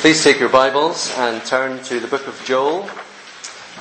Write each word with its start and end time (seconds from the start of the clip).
Please 0.00 0.24
take 0.24 0.40
your 0.40 0.48
Bibles 0.48 1.12
and 1.18 1.44
turn 1.44 1.84
to 1.84 2.00
the 2.00 2.08
book 2.08 2.26
of 2.26 2.42
Joel 2.46 2.88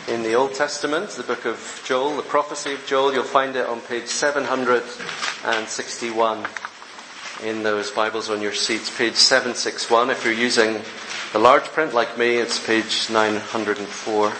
in 0.10 0.22
the 0.22 0.34
Old 0.34 0.54
Testament, 0.54 1.12
the 1.12 1.24
book 1.24 1.46
of 1.46 1.82
Joel, 1.86 2.18
the 2.18 2.24
prophecy 2.24 2.74
of 2.74 2.86
Joel. 2.86 3.14
You'll 3.14 3.24
find 3.24 3.56
it 3.56 3.66
on 3.66 3.80
page 3.80 4.08
761 4.08 6.46
in 7.46 7.64
those 7.64 7.92
Bibles 7.92 8.30
on 8.30 8.42
your 8.42 8.52
seats, 8.52 8.90
page 8.98 9.16
761. 9.16 10.10
If 10.10 10.26
you're 10.26 10.34
using 10.34 10.82
the 11.32 11.40
large 11.40 11.64
print 11.64 11.94
like 11.94 12.18
me, 12.18 12.36
it's 12.36 12.60
page 12.60 13.10
904. 13.10 14.34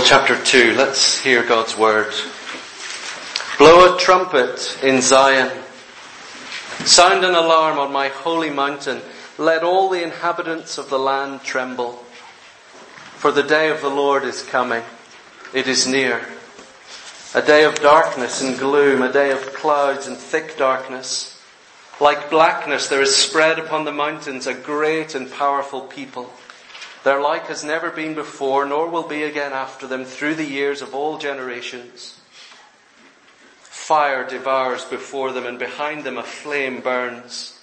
Joel 0.00 0.08
chapter 0.08 0.44
2, 0.44 0.76
let's 0.76 1.18
hear 1.18 1.42
God's 1.42 1.76
word. 1.76 2.14
Blow 3.58 3.94
a 3.94 3.98
trumpet 3.98 4.78
in 4.82 5.02
Zion. 5.02 5.50
Sound 6.86 7.22
an 7.22 7.34
alarm 7.34 7.78
on 7.78 7.92
my 7.92 8.08
holy 8.08 8.48
mountain. 8.48 9.02
Let 9.36 9.62
all 9.62 9.90
the 9.90 10.02
inhabitants 10.02 10.78
of 10.78 10.88
the 10.88 10.98
land 10.98 11.42
tremble. 11.42 11.92
For 13.16 13.30
the 13.30 13.42
day 13.42 13.68
of 13.68 13.82
the 13.82 13.90
Lord 13.90 14.24
is 14.24 14.42
coming. 14.42 14.82
It 15.52 15.68
is 15.68 15.86
near. 15.86 16.26
A 17.34 17.42
day 17.42 17.64
of 17.64 17.74
darkness 17.74 18.40
and 18.40 18.58
gloom, 18.58 19.02
a 19.02 19.12
day 19.12 19.32
of 19.32 19.52
clouds 19.52 20.06
and 20.06 20.16
thick 20.16 20.56
darkness. 20.56 21.38
Like 22.00 22.30
blackness, 22.30 22.88
there 22.88 23.02
is 23.02 23.14
spread 23.14 23.58
upon 23.58 23.84
the 23.84 23.92
mountains 23.92 24.46
a 24.46 24.54
great 24.54 25.14
and 25.14 25.30
powerful 25.30 25.82
people. 25.82 26.32
Their 27.02 27.20
like 27.20 27.46
has 27.46 27.64
never 27.64 27.90
been 27.90 28.14
before, 28.14 28.66
nor 28.66 28.88
will 28.88 29.08
be 29.08 29.22
again 29.22 29.52
after 29.52 29.86
them 29.86 30.04
through 30.04 30.34
the 30.34 30.44
years 30.44 30.82
of 30.82 30.94
all 30.94 31.16
generations. 31.16 32.20
Fire 33.62 34.28
devours 34.28 34.84
before 34.84 35.32
them, 35.32 35.46
and 35.46 35.58
behind 35.58 36.04
them 36.04 36.18
a 36.18 36.22
flame 36.22 36.80
burns. 36.80 37.58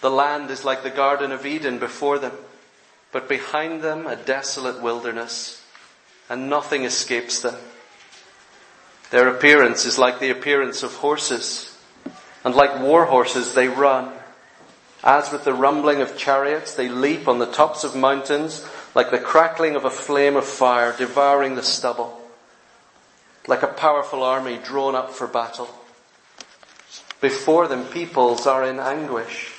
The 0.00 0.10
land 0.10 0.50
is 0.50 0.64
like 0.64 0.82
the 0.82 0.90
Garden 0.90 1.30
of 1.30 1.46
Eden 1.46 1.78
before 1.78 2.18
them, 2.18 2.32
but 3.12 3.28
behind 3.28 3.82
them 3.82 4.06
a 4.06 4.16
desolate 4.16 4.82
wilderness, 4.82 5.64
and 6.28 6.50
nothing 6.50 6.84
escapes 6.84 7.40
them. 7.40 7.56
Their 9.10 9.28
appearance 9.28 9.84
is 9.84 9.98
like 9.98 10.18
the 10.18 10.30
appearance 10.30 10.82
of 10.82 10.94
horses, 10.94 11.78
and 12.44 12.54
like 12.54 12.80
war 12.80 13.04
horses 13.04 13.54
they 13.54 13.68
run. 13.68 14.12
As 15.02 15.32
with 15.32 15.44
the 15.44 15.54
rumbling 15.54 16.02
of 16.02 16.16
chariots, 16.16 16.74
they 16.74 16.88
leap 16.88 17.26
on 17.26 17.38
the 17.38 17.46
tops 17.46 17.84
of 17.84 17.96
mountains 17.96 18.66
like 18.94 19.10
the 19.10 19.18
crackling 19.18 19.76
of 19.76 19.84
a 19.84 19.90
flame 19.90 20.36
of 20.36 20.44
fire 20.44 20.94
devouring 20.96 21.54
the 21.54 21.62
stubble, 21.62 22.20
like 23.46 23.62
a 23.62 23.68
powerful 23.68 24.22
army 24.22 24.58
drawn 24.62 24.94
up 24.94 25.10
for 25.10 25.26
battle. 25.26 25.68
Before 27.20 27.68
them, 27.68 27.84
peoples 27.86 28.46
are 28.46 28.64
in 28.64 28.80
anguish. 28.80 29.52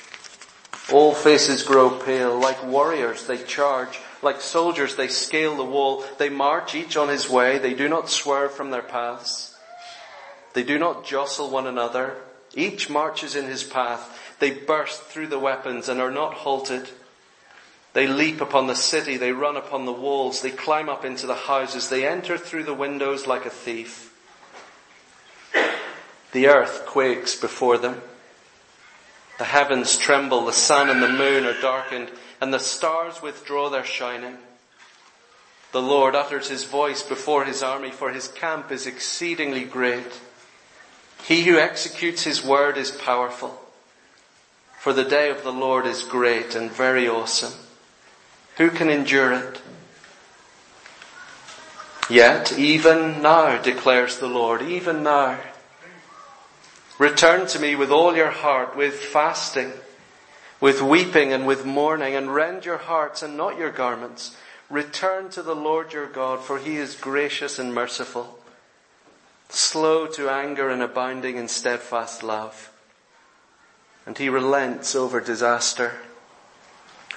All 0.92 1.14
faces 1.14 1.62
grow 1.62 1.90
pale. 1.90 2.38
Like 2.38 2.64
warriors, 2.64 3.26
they 3.26 3.38
charge. 3.38 4.00
Like 4.20 4.40
soldiers, 4.40 4.96
they 4.96 5.08
scale 5.08 5.56
the 5.56 5.64
wall. 5.64 6.04
They 6.18 6.28
march 6.28 6.74
each 6.74 6.96
on 6.96 7.08
his 7.08 7.30
way. 7.30 7.58
They 7.58 7.74
do 7.74 7.88
not 7.88 8.10
swerve 8.10 8.52
from 8.52 8.70
their 8.70 8.82
paths. 8.82 9.56
They 10.54 10.64
do 10.64 10.78
not 10.78 11.04
jostle 11.04 11.50
one 11.50 11.66
another. 11.66 12.16
Each 12.54 12.90
marches 12.90 13.36
in 13.36 13.46
his 13.46 13.62
path. 13.62 14.18
They 14.42 14.50
burst 14.50 15.04
through 15.04 15.28
the 15.28 15.38
weapons 15.38 15.88
and 15.88 16.00
are 16.00 16.10
not 16.10 16.34
halted. 16.34 16.88
They 17.92 18.08
leap 18.08 18.40
upon 18.40 18.66
the 18.66 18.74
city, 18.74 19.16
they 19.16 19.30
run 19.30 19.56
upon 19.56 19.86
the 19.86 19.92
walls, 19.92 20.42
they 20.42 20.50
climb 20.50 20.88
up 20.88 21.04
into 21.04 21.28
the 21.28 21.36
houses, 21.36 21.88
they 21.88 22.04
enter 22.04 22.36
through 22.36 22.64
the 22.64 22.74
windows 22.74 23.28
like 23.28 23.46
a 23.46 23.50
thief. 23.50 24.12
The 26.32 26.48
earth 26.48 26.86
quakes 26.86 27.36
before 27.36 27.78
them. 27.78 28.02
The 29.38 29.44
heavens 29.44 29.96
tremble, 29.96 30.44
the 30.44 30.52
sun 30.52 30.90
and 30.90 31.00
the 31.00 31.08
moon 31.08 31.46
are 31.46 31.60
darkened, 31.60 32.10
and 32.40 32.52
the 32.52 32.58
stars 32.58 33.22
withdraw 33.22 33.70
their 33.70 33.84
shining. 33.84 34.38
The 35.70 35.82
Lord 35.82 36.16
utters 36.16 36.48
his 36.48 36.64
voice 36.64 37.04
before 37.04 37.44
his 37.44 37.62
army, 37.62 37.92
for 37.92 38.10
his 38.10 38.26
camp 38.26 38.72
is 38.72 38.88
exceedingly 38.88 39.62
great. 39.62 40.20
He 41.22 41.44
who 41.44 41.58
executes 41.58 42.24
his 42.24 42.44
word 42.44 42.76
is 42.76 42.90
powerful. 42.90 43.61
For 44.82 44.92
the 44.92 45.04
day 45.04 45.30
of 45.30 45.44
the 45.44 45.52
Lord 45.52 45.86
is 45.86 46.02
great 46.02 46.56
and 46.56 46.68
very 46.68 47.08
awesome. 47.08 47.52
Who 48.56 48.68
can 48.68 48.90
endure 48.90 49.32
it? 49.32 49.62
Yet, 52.10 52.58
even 52.58 53.22
now, 53.22 53.62
declares 53.62 54.18
the 54.18 54.26
Lord, 54.26 54.60
even 54.60 55.04
now, 55.04 55.38
return 56.98 57.46
to 57.46 57.60
me 57.60 57.76
with 57.76 57.92
all 57.92 58.16
your 58.16 58.32
heart, 58.32 58.76
with 58.76 58.94
fasting, 58.94 59.70
with 60.60 60.82
weeping 60.82 61.32
and 61.32 61.46
with 61.46 61.64
mourning, 61.64 62.16
and 62.16 62.34
rend 62.34 62.64
your 62.64 62.78
hearts 62.78 63.22
and 63.22 63.36
not 63.36 63.56
your 63.56 63.70
garments. 63.70 64.36
Return 64.68 65.30
to 65.30 65.42
the 65.44 65.54
Lord 65.54 65.92
your 65.92 66.08
God, 66.08 66.40
for 66.40 66.58
he 66.58 66.74
is 66.74 66.96
gracious 66.96 67.56
and 67.56 67.72
merciful, 67.72 68.36
slow 69.48 70.08
to 70.08 70.28
anger 70.28 70.70
and 70.70 70.82
abounding 70.82 71.36
in 71.36 71.46
steadfast 71.46 72.24
love 72.24 72.71
and 74.06 74.18
he 74.18 74.28
relents 74.28 74.94
over 74.94 75.20
disaster. 75.20 75.92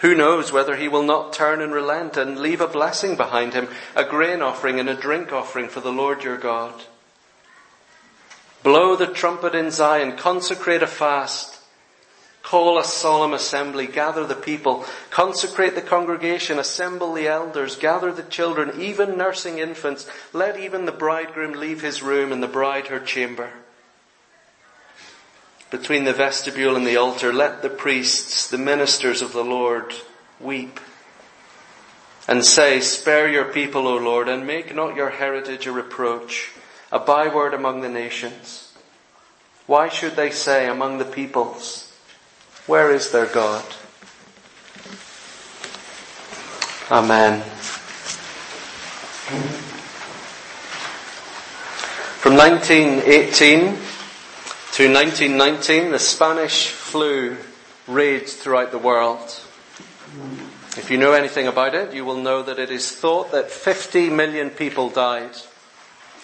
Who 0.01 0.13
knows 0.13 0.51
whether 0.51 0.75
he 0.75 0.87
will 0.87 1.03
not 1.03 1.33
turn 1.33 1.61
and 1.61 1.73
relent 1.73 2.17
and 2.17 2.37
leave 2.37 2.61
a 2.61 2.67
blessing 2.67 3.15
behind 3.15 3.53
him, 3.53 3.69
a 3.95 4.03
grain 4.03 4.41
offering 4.41 4.79
and 4.79 4.89
a 4.89 4.93
drink 4.93 5.31
offering 5.31 5.69
for 5.69 5.79
the 5.79 5.91
Lord 5.91 6.23
your 6.23 6.37
God. 6.37 6.73
Blow 8.61 8.95
the 8.95 9.07
trumpet 9.07 9.55
in 9.55 9.71
Zion, 9.71 10.17
consecrate 10.17 10.83
a 10.83 10.87
fast, 10.87 11.59
call 12.43 12.77
a 12.77 12.83
solemn 12.83 13.33
assembly, 13.33 13.87
gather 13.87 14.25
the 14.25 14.35
people, 14.35 14.85
consecrate 15.09 15.75
the 15.75 15.81
congregation, 15.81 16.59
assemble 16.59 17.13
the 17.13 17.27
elders, 17.27 17.75
gather 17.75 18.11
the 18.11 18.23
children, 18.23 18.81
even 18.81 19.17
nursing 19.17 19.59
infants, 19.59 20.09
let 20.33 20.59
even 20.59 20.85
the 20.85 20.91
bridegroom 20.91 21.53
leave 21.53 21.81
his 21.81 22.03
room 22.03 22.31
and 22.31 22.43
the 22.43 22.47
bride 22.47 22.87
her 22.87 22.99
chamber 22.99 23.51
between 25.71 26.03
the 26.03 26.13
vestibule 26.13 26.75
and 26.75 26.85
the 26.85 26.97
altar, 26.97 27.33
let 27.33 27.61
the 27.61 27.69
priests, 27.69 28.49
the 28.49 28.57
ministers 28.57 29.21
of 29.21 29.33
the 29.33 29.43
Lord, 29.43 29.93
weep 30.39 30.79
and 32.27 32.43
say, 32.43 32.79
Spare 32.79 33.29
your 33.29 33.45
people, 33.45 33.87
O 33.87 33.97
Lord, 33.97 34.27
and 34.27 34.47
make 34.47 34.73
not 34.75 34.95
your 34.95 35.11
heritage 35.11 35.67
a 35.67 35.71
reproach, 35.71 36.51
a 36.91 36.99
byword 36.99 37.53
among 37.53 37.81
the 37.81 37.89
nations. 37.89 38.73
Why 39.67 39.89
should 39.89 40.15
they 40.15 40.31
say 40.31 40.67
among 40.67 40.97
the 40.97 41.05
peoples, 41.05 41.91
Where 42.67 42.91
is 42.91 43.11
their 43.11 43.27
God? 43.27 43.63
Amen. 46.91 47.41
From 52.21 52.35
1918 52.35 53.77
to 54.75 54.91
1919, 54.91 55.91
the 55.91 55.99
Spanish 55.99 56.67
flu 56.67 57.37
raged 57.87 58.27
throughout 58.27 58.71
the 58.71 58.77
world. 58.77 59.21
If 60.75 60.89
you 60.91 60.97
know 60.97 61.13
anything 61.13 61.47
about 61.47 61.73
it, 61.73 61.93
you 61.93 62.03
will 62.03 62.17
know 62.17 62.43
that 62.43 62.59
it 62.59 62.69
is 62.69 62.91
thought 62.91 63.31
that 63.31 63.49
50 63.49 64.09
million 64.09 64.49
people 64.49 64.89
died, 64.89 65.31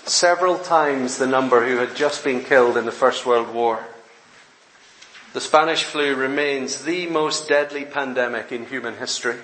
several 0.04 0.58
times 0.58 1.18
the 1.18 1.28
number 1.28 1.66
who 1.66 1.78
had 1.78 1.96
just 1.96 2.26
been 2.26 2.44
killed 2.44 2.76
in 2.76 2.84
the 2.84 2.92
First 2.92 3.26
World 3.26 3.54
War. 3.54 3.86
The 5.32 5.40
Spanish 5.40 5.86
flu 5.86 6.14
remains 6.14 6.84
the 6.84 7.08
most 7.08 7.48
deadly 7.48 7.86
pandemic 7.86 8.52
in 8.52 8.66
human 8.66 8.98
history. 8.98 9.38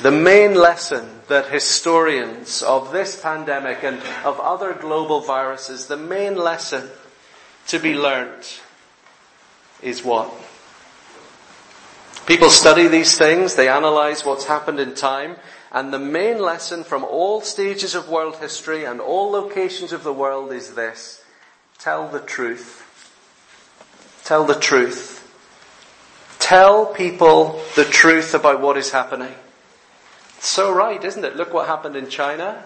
The 0.00 0.10
main 0.10 0.54
lesson 0.54 1.20
that 1.32 1.50
historians 1.50 2.62
of 2.62 2.92
this 2.92 3.18
pandemic 3.18 3.82
and 3.82 3.98
of 4.22 4.38
other 4.38 4.74
global 4.74 5.20
viruses, 5.20 5.86
the 5.86 5.96
main 5.96 6.36
lesson 6.36 6.90
to 7.66 7.78
be 7.78 7.94
learnt 7.94 8.60
is 9.80 10.04
what? 10.04 10.30
People 12.26 12.50
study 12.50 12.86
these 12.86 13.16
things, 13.16 13.54
they 13.54 13.66
analyze 13.66 14.26
what's 14.26 14.44
happened 14.44 14.78
in 14.78 14.94
time, 14.94 15.36
and 15.72 15.90
the 15.90 15.98
main 15.98 16.38
lesson 16.38 16.84
from 16.84 17.02
all 17.02 17.40
stages 17.40 17.94
of 17.94 18.10
world 18.10 18.36
history 18.36 18.84
and 18.84 19.00
all 19.00 19.30
locations 19.30 19.94
of 19.94 20.04
the 20.04 20.12
world 20.12 20.52
is 20.52 20.74
this. 20.74 21.24
Tell 21.78 22.08
the 22.08 22.20
truth. 22.20 22.84
Tell 24.24 24.44
the 24.44 24.60
truth. 24.60 25.18
Tell 26.38 26.84
people 26.84 27.62
the 27.74 27.86
truth 27.86 28.34
about 28.34 28.60
what 28.60 28.76
is 28.76 28.90
happening. 28.90 29.34
So 30.42 30.74
right, 30.74 31.02
isn't 31.02 31.24
it? 31.24 31.36
Look 31.36 31.54
what 31.54 31.68
happened 31.68 31.94
in 31.94 32.08
China 32.08 32.64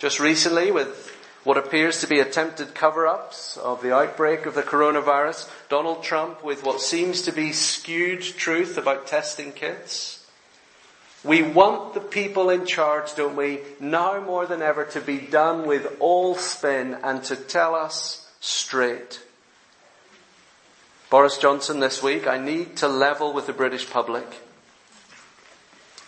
just 0.00 0.18
recently 0.18 0.72
with 0.72 1.16
what 1.44 1.56
appears 1.56 2.00
to 2.00 2.08
be 2.08 2.18
attempted 2.18 2.74
cover-ups 2.74 3.56
of 3.58 3.80
the 3.80 3.94
outbreak 3.94 4.44
of 4.44 4.56
the 4.56 4.64
coronavirus, 4.64 5.48
Donald 5.68 6.02
Trump 6.02 6.42
with 6.42 6.64
what 6.64 6.80
seems 6.80 7.22
to 7.22 7.30
be 7.30 7.52
skewed 7.52 8.22
truth 8.22 8.76
about 8.76 9.06
testing 9.06 9.52
kits. 9.52 10.26
We 11.22 11.42
want 11.42 11.94
the 11.94 12.00
people 12.00 12.50
in 12.50 12.66
charge, 12.66 13.14
don't 13.14 13.36
we, 13.36 13.60
now 13.78 14.20
more 14.20 14.44
than 14.44 14.60
ever 14.60 14.84
to 14.86 15.00
be 15.00 15.18
done 15.18 15.64
with 15.64 15.96
all 16.00 16.34
spin 16.34 16.98
and 17.04 17.22
to 17.22 17.36
tell 17.36 17.76
us 17.76 18.28
straight. 18.40 19.22
Boris 21.08 21.38
Johnson 21.38 21.78
this 21.78 22.02
week, 22.02 22.26
I 22.26 22.36
need 22.36 22.76
to 22.78 22.88
level 22.88 23.32
with 23.32 23.46
the 23.46 23.52
British 23.52 23.88
public. 23.88 24.26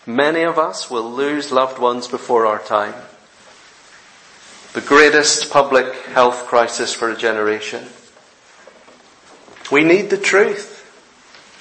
Many 0.08 0.40
of 0.40 0.58
us 0.58 0.90
will 0.90 1.10
lose 1.10 1.52
loved 1.52 1.78
ones 1.78 2.08
before 2.08 2.46
our 2.46 2.60
time 2.60 2.94
the 4.72 4.80
greatest 4.80 5.50
public 5.50 5.92
health 6.06 6.46
crisis 6.46 6.94
for 6.94 7.10
a 7.10 7.16
generation. 7.16 7.84
We 9.70 9.84
need 9.84 10.08
the 10.08 10.16
truth. 10.16 10.76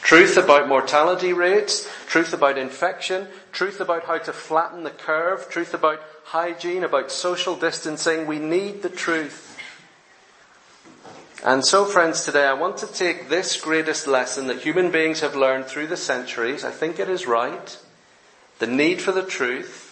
Truth 0.02 0.38
about 0.38 0.70
mortality 0.70 1.34
rates, 1.34 1.90
truth 2.08 2.32
about 2.32 2.58
infection, 2.58 3.28
truth 3.52 3.82
about 3.82 4.06
how 4.06 4.18
to 4.20 4.32
flatten 4.32 4.84
the 4.84 4.92
curve, 4.92 5.50
truth 5.50 5.74
about 5.74 6.02
hygiene, 6.24 6.86
about 6.86 7.12
social 7.12 7.58
distancing. 7.58 8.28
We 8.28 8.40
need 8.40 8.82
the 8.82 8.90
truth. 8.90 9.58
And 11.44 11.66
so 11.66 11.84
friends, 11.84 12.24
today 12.24 12.46
I 12.46 12.54
want 12.54 12.78
to 12.78 12.88
take 12.88 13.28
this 13.28 13.60
greatest 13.60 14.08
lesson 14.08 14.48
that 14.48 14.62
human 14.62 14.90
beings 14.90 15.20
have 15.20 15.36
learned 15.36 15.66
through 15.66 15.88
the 15.88 15.98
centuries. 15.98 16.64
I 16.64 16.72
think 16.72 16.98
it 16.98 17.10
is 17.10 17.28
right. 17.28 17.78
The 18.60 18.68
need 18.68 19.02
for 19.02 19.12
the 19.12 19.24
truth 19.24 19.88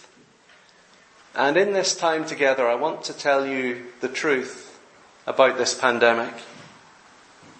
and 1.36 1.58
in 1.58 1.74
this 1.74 1.96
time 1.96 2.26
together, 2.26 2.68
I 2.68 2.76
want 2.76 3.04
to 3.04 3.14
tell 3.14 3.46
you 3.46 3.88
the 4.00 4.08
truth 4.08 4.80
about 5.28 5.58
this 5.58 5.76
pandemic. 5.76 6.34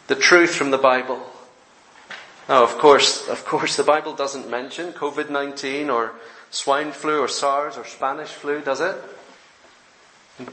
The 0.08 0.16
truth 0.16 0.56
from 0.56 0.72
the 0.72 0.78
Bible. 0.78 1.22
Now, 2.48 2.64
of 2.64 2.78
course, 2.78 3.28
of 3.28 3.44
course, 3.44 3.76
the 3.76 3.84
Bible 3.84 4.16
doesn't 4.16 4.50
mention 4.50 4.94
COVID-19 4.94 5.92
or 5.92 6.14
swine 6.52 6.94
flu 6.94 7.20
or 7.20 7.28
SARS 7.28 7.78
or 7.78 7.84
Spanish 7.86 8.30
flu, 8.30 8.62
does 8.62 8.80
it? 8.80 8.96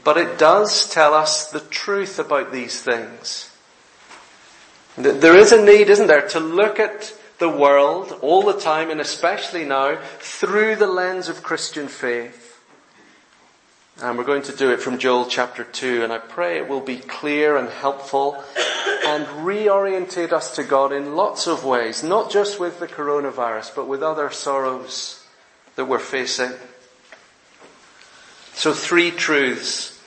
But 0.03 0.17
it 0.17 0.37
does 0.37 0.89
tell 0.89 1.13
us 1.13 1.49
the 1.49 1.59
truth 1.61 2.19
about 2.19 2.51
these 2.51 2.81
things. 2.81 3.55
There 4.97 5.37
is 5.37 5.51
a 5.51 5.63
need, 5.63 5.89
isn't 5.89 6.07
there, 6.07 6.27
to 6.29 6.39
look 6.39 6.79
at 6.79 7.13
the 7.43 7.49
world 7.49 8.17
all 8.21 8.41
the 8.41 8.57
time 8.57 8.89
and 8.89 9.01
especially 9.01 9.65
now 9.65 9.97
through 10.19 10.77
the 10.77 10.87
lens 10.87 11.27
of 11.27 11.43
Christian 11.43 11.89
faith. 11.89 12.57
And 14.01 14.17
we're 14.17 14.23
going 14.23 14.43
to 14.43 14.55
do 14.55 14.71
it 14.71 14.79
from 14.79 14.97
Joel 14.97 15.25
chapter 15.25 15.65
2. 15.65 16.05
And 16.05 16.13
I 16.13 16.19
pray 16.19 16.57
it 16.57 16.69
will 16.69 16.79
be 16.79 16.99
clear 16.99 17.57
and 17.57 17.67
helpful 17.67 18.41
and 19.05 19.25
reorientate 19.45 20.31
us 20.31 20.55
to 20.55 20.63
God 20.63 20.93
in 20.93 21.17
lots 21.17 21.45
of 21.45 21.65
ways, 21.65 22.01
not 22.01 22.31
just 22.31 22.61
with 22.61 22.79
the 22.79 22.87
coronavirus, 22.87 23.75
but 23.75 23.89
with 23.89 24.01
other 24.01 24.31
sorrows 24.31 25.27
that 25.75 25.83
we're 25.83 25.99
facing. 25.99 26.53
So 28.53 28.71
three 28.71 29.11
truths 29.11 30.01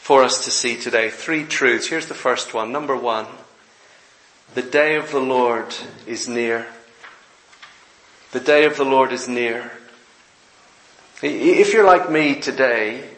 for 0.00 0.22
us 0.24 0.42
to 0.46 0.50
see 0.50 0.74
today. 0.74 1.10
Three 1.10 1.44
truths. 1.44 1.88
Here's 1.88 2.06
the 2.08 2.14
first 2.14 2.54
one. 2.54 2.72
Number 2.72 2.96
one. 2.96 3.26
The 4.54 4.62
day 4.62 4.96
of 4.96 5.10
the 5.10 5.20
Lord 5.20 5.74
is 6.06 6.26
near. 6.26 6.66
The 8.32 8.40
day 8.40 8.64
of 8.64 8.76
the 8.76 8.84
Lord 8.84 9.12
is 9.12 9.26
near. 9.28 9.70
If 11.22 11.72
you're 11.72 11.86
like 11.86 12.10
me 12.10 12.34
today, 12.34 13.08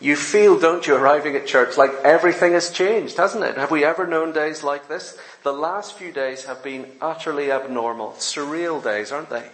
you 0.00 0.16
feel, 0.16 0.58
don't 0.58 0.86
you, 0.86 0.94
arriving 0.94 1.36
at 1.36 1.46
church 1.46 1.76
like 1.76 1.92
everything 2.04 2.52
has 2.52 2.70
changed, 2.70 3.18
hasn't 3.18 3.44
it? 3.44 3.56
Have 3.56 3.70
we 3.70 3.84
ever 3.84 4.06
known 4.06 4.32
days 4.32 4.62
like 4.62 4.88
this? 4.88 5.18
The 5.42 5.52
last 5.52 5.98
few 5.98 6.12
days 6.12 6.44
have 6.44 6.62
been 6.62 6.86
utterly 7.00 7.52
abnormal, 7.52 8.12
surreal 8.12 8.82
days, 8.82 9.12
aren't 9.12 9.28
they? 9.28 9.48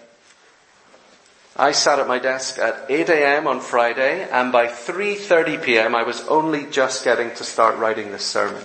I 1.57 1.73
sat 1.73 1.99
at 1.99 2.07
my 2.07 2.19
desk 2.19 2.59
at 2.59 2.85
8 2.89 3.09
a.m. 3.09 3.47
on 3.47 3.61
Friday, 3.61 4.29
and 4.31 4.53
by 4.53 4.67
3.30 4.67 5.65
p.m. 5.65 5.95
I 5.95 6.03
was 6.03 6.21
only 6.29 6.67
just 6.67 7.03
getting 7.03 7.31
to 7.37 7.45
start 7.45 7.79
writing 7.79 8.13
this 8.13 8.27
sermon. 8.27 8.63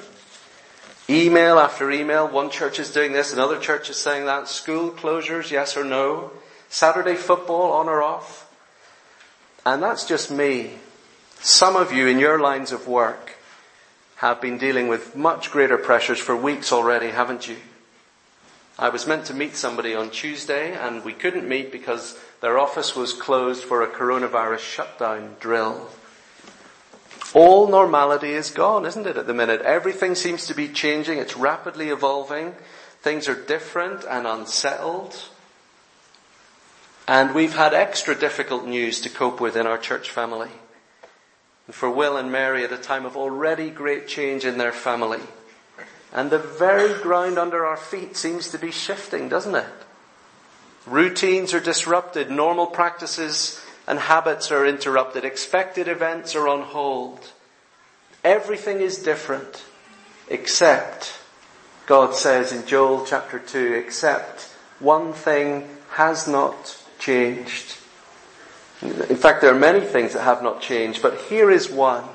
Email 1.11 1.59
after 1.59 1.91
email, 1.91 2.27
one 2.27 2.49
church 2.49 2.79
is 2.79 2.91
doing 2.91 3.11
this, 3.11 3.33
another 3.33 3.59
church 3.59 3.89
is 3.89 3.97
saying 3.97 4.25
that, 4.25 4.47
school 4.47 4.91
closures, 4.91 5.51
yes 5.51 5.75
or 5.75 5.83
no, 5.83 6.31
Saturday 6.69 7.15
football, 7.15 7.73
on 7.73 7.89
or 7.89 8.01
off. 8.01 8.49
And 9.65 9.83
that's 9.83 10.05
just 10.05 10.31
me 10.31 10.75
some 11.43 11.75
of 11.75 11.91
you 11.91 12.05
in 12.05 12.19
your 12.19 12.39
lines 12.39 12.71
of 12.71 12.87
work 12.87 13.35
have 14.17 14.39
been 14.39 14.59
dealing 14.59 14.87
with 14.87 15.15
much 15.15 15.49
greater 15.51 15.77
pressures 15.77 16.19
for 16.19 16.35
weeks 16.35 16.71
already, 16.71 17.07
haven't 17.07 17.47
you? 17.47 17.57
I 18.77 18.89
was 18.89 19.07
meant 19.07 19.25
to 19.25 19.33
meet 19.33 19.55
somebody 19.55 19.95
on 19.95 20.11
Tuesday 20.11 20.73
and 20.73 21.03
we 21.03 21.13
couldn't 21.13 21.49
meet 21.49 21.71
because 21.71 22.17
their 22.41 22.59
office 22.59 22.95
was 22.95 23.13
closed 23.13 23.63
for 23.63 23.81
a 23.81 23.87
coronavirus 23.87 24.59
shutdown 24.59 25.35
drill. 25.39 25.89
All 27.33 27.69
normality 27.69 28.31
is 28.31 28.51
gone, 28.51 28.85
isn't 28.85 29.07
it, 29.07 29.17
at 29.17 29.25
the 29.25 29.33
minute? 29.33 29.61
Everything 29.61 30.15
seems 30.15 30.47
to 30.47 30.53
be 30.53 30.67
changing. 30.67 31.17
It's 31.17 31.37
rapidly 31.37 31.89
evolving. 31.89 32.55
Things 33.01 33.29
are 33.29 33.35
different 33.35 34.03
and 34.03 34.27
unsettled. 34.27 35.15
And 37.07 37.33
we've 37.33 37.55
had 37.55 37.73
extra 37.73 38.15
difficult 38.15 38.65
news 38.65 39.01
to 39.01 39.09
cope 39.09 39.39
with 39.39 39.55
in 39.55 39.65
our 39.65 39.77
church 39.77 40.09
family 40.09 40.49
And 41.67 41.75
for 41.75 41.89
Will 41.89 42.17
and 42.17 42.31
Mary 42.31 42.63
at 42.63 42.73
a 42.73 42.77
time 42.77 43.05
of 43.05 43.15
already 43.15 43.69
great 43.69 44.07
change 44.07 44.45
in 44.45 44.57
their 44.57 44.71
family. 44.71 45.21
And 46.13 46.29
the 46.29 46.39
very 46.39 47.01
ground 47.01 47.37
under 47.37 47.65
our 47.65 47.77
feet 47.77 48.17
seems 48.17 48.49
to 48.51 48.57
be 48.57 48.71
shifting, 48.71 49.29
doesn't 49.29 49.55
it? 49.55 49.65
Routines 50.85 51.53
are 51.53 51.61
disrupted, 51.61 52.29
normal 52.29 52.67
practices 52.67 53.60
and 53.91 53.99
habits 53.99 54.53
are 54.53 54.65
interrupted, 54.65 55.25
expected 55.25 55.89
events 55.89 56.33
are 56.33 56.47
on 56.47 56.61
hold. 56.61 57.19
Everything 58.23 58.79
is 58.79 58.99
different 58.99 59.65
except, 60.29 61.19
God 61.87 62.15
says 62.15 62.53
in 62.53 62.65
Joel 62.65 63.05
chapter 63.05 63.37
2, 63.37 63.73
except 63.73 64.43
one 64.79 65.11
thing 65.11 65.67
has 65.89 66.25
not 66.25 66.81
changed. 66.99 67.79
In 68.81 69.17
fact, 69.17 69.41
there 69.41 69.53
are 69.53 69.59
many 69.59 69.81
things 69.81 70.13
that 70.13 70.23
have 70.23 70.41
not 70.41 70.61
changed, 70.61 71.01
but 71.01 71.17
here 71.23 71.51
is 71.51 71.69
one. 71.69 72.05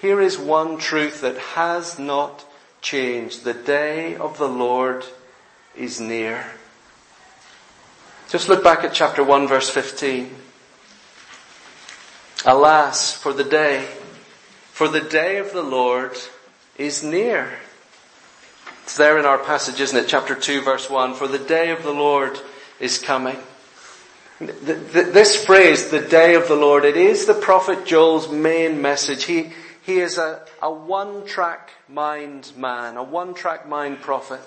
Here 0.00 0.22
is 0.22 0.38
one 0.38 0.78
truth 0.78 1.20
that 1.20 1.36
has 1.36 1.98
not 1.98 2.42
changed. 2.80 3.44
The 3.44 3.52
day 3.52 4.16
of 4.16 4.38
the 4.38 4.48
Lord 4.48 5.04
is 5.76 6.00
near. 6.00 6.46
Just 8.30 8.48
look 8.48 8.64
back 8.64 8.82
at 8.82 8.94
chapter 8.94 9.22
1 9.22 9.46
verse 9.46 9.68
15. 9.68 10.45
Alas, 12.46 13.12
for 13.12 13.32
the 13.32 13.44
day, 13.44 13.84
for 14.70 14.86
the 14.86 15.00
day 15.00 15.38
of 15.38 15.52
the 15.52 15.64
Lord 15.64 16.16
is 16.78 17.02
near. 17.02 17.50
It's 18.84 18.96
there 18.96 19.18
in 19.18 19.24
our 19.24 19.38
passage, 19.38 19.80
isn't 19.80 19.98
it? 19.98 20.06
Chapter 20.06 20.36
2 20.36 20.62
verse 20.62 20.88
1. 20.88 21.14
For 21.14 21.26
the 21.26 21.40
day 21.40 21.70
of 21.70 21.82
the 21.82 21.92
Lord 21.92 22.38
is 22.78 22.98
coming. 22.98 23.36
This 24.38 25.44
phrase, 25.44 25.90
the 25.90 26.00
day 26.00 26.36
of 26.36 26.46
the 26.46 26.54
Lord, 26.54 26.84
it 26.84 26.96
is 26.96 27.26
the 27.26 27.34
prophet 27.34 27.84
Joel's 27.84 28.30
main 28.30 28.80
message. 28.80 29.24
He, 29.24 29.50
he 29.82 29.98
is 29.98 30.16
a, 30.16 30.46
a 30.62 30.70
one-track 30.70 31.70
mind 31.88 32.52
man, 32.56 32.96
a 32.96 33.02
one-track 33.02 33.68
mind 33.68 34.02
prophet. 34.02 34.40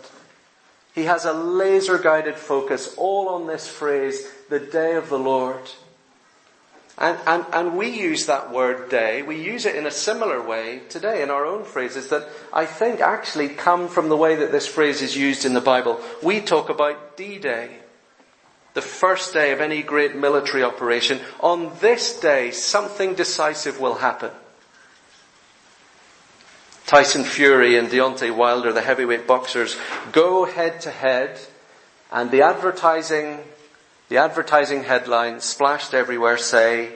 He 0.96 1.04
has 1.04 1.26
a 1.26 1.34
laser 1.34 1.98
guided 1.98 2.36
focus 2.36 2.94
all 2.98 3.28
on 3.30 3.46
this 3.46 3.68
phrase, 3.68 4.26
the 4.50 4.60
day 4.60 4.96
of 4.96 5.10
the 5.10 5.20
Lord. 5.20 5.70
And, 7.00 7.18
and, 7.26 7.46
and 7.54 7.78
we 7.78 7.90
use 7.90 8.26
that 8.26 8.52
word 8.52 8.90
day, 8.90 9.22
we 9.22 9.42
use 9.42 9.66
it 9.66 9.76
in 9.76 9.88
a 9.88 9.92
similar 9.92 10.42
way 10.42 10.82
today 10.90 11.24
in 11.24 11.30
our 11.30 11.46
own 11.46 11.64
phrases 11.64 12.10
that 12.10 12.28
I 12.52 12.66
think 12.66 13.00
actually 13.00 13.48
come 13.48 13.88
from 13.88 14.10
the 14.10 14.18
way 14.18 14.36
that 14.36 14.52
this 14.52 14.68
phrase 14.68 15.02
is 15.02 15.16
used 15.16 15.46
in 15.46 15.54
the 15.54 15.62
Bible. 15.62 16.02
We 16.22 16.42
talk 16.42 16.70
about 16.70 17.16
D-Day 17.16 17.80
the 18.74 18.82
first 18.82 19.34
day 19.34 19.52
of 19.52 19.62
any 19.62 19.82
great 19.82 20.16
military 20.16 20.64
operation, 20.64 21.20
on 21.40 21.72
this 21.82 22.20
day 22.20 22.52
something 22.52 23.14
decisive 23.16 23.80
will 23.80 23.96
happen. 23.96 24.32
Tyson 26.86 27.24
Fury 27.24 27.78
and 27.78 27.90
Deontay 27.90 28.36
Wilder, 28.36 28.72
the 28.72 28.82
heavyweight 28.82 29.28
boxers, 29.28 29.76
go 30.12 30.46
head 30.46 30.82
to 30.82 30.92
head 30.92 31.40
and 32.12 32.32
the 32.32 32.42
advertising, 32.42 33.40
the 34.10 34.18
advertising 34.18 34.84
headlines 34.84 35.44
splashed 35.44 35.94
everywhere 35.94 36.38
say, 36.38 36.92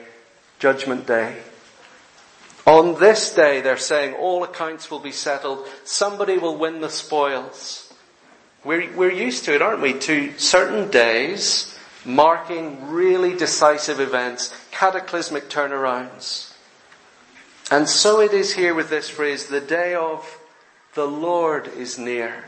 Judgment 0.58 1.06
Day. 1.06 1.36
On 2.66 2.98
this 2.98 3.34
day, 3.34 3.60
they're 3.60 3.76
saying 3.76 4.14
all 4.14 4.42
accounts 4.42 4.90
will 4.90 4.98
be 4.98 5.12
settled. 5.12 5.66
Somebody 5.84 6.38
will 6.38 6.56
win 6.56 6.80
the 6.80 6.88
spoils. 6.88 7.92
We're, 8.64 8.90
we're 8.94 9.12
used 9.12 9.44
to 9.44 9.54
it, 9.54 9.62
aren't 9.62 9.82
we? 9.82 9.92
To 9.92 10.36
certain 10.38 10.90
days 10.90 11.78
marking 12.04 12.90
really 12.90 13.36
decisive 13.36 14.00
events, 14.00 14.54
cataclysmic 14.70 15.48
turnarounds. 15.48 16.52
And 17.70 17.88
so 17.88 18.20
it 18.20 18.32
is 18.32 18.54
here 18.54 18.74
with 18.74 18.90
this 18.90 19.08
phrase, 19.08 19.46
the 19.46 19.60
day 19.60 19.94
of 19.94 20.38
the 20.94 21.06
Lord 21.06 21.68
is 21.68 21.98
near. 21.98 22.44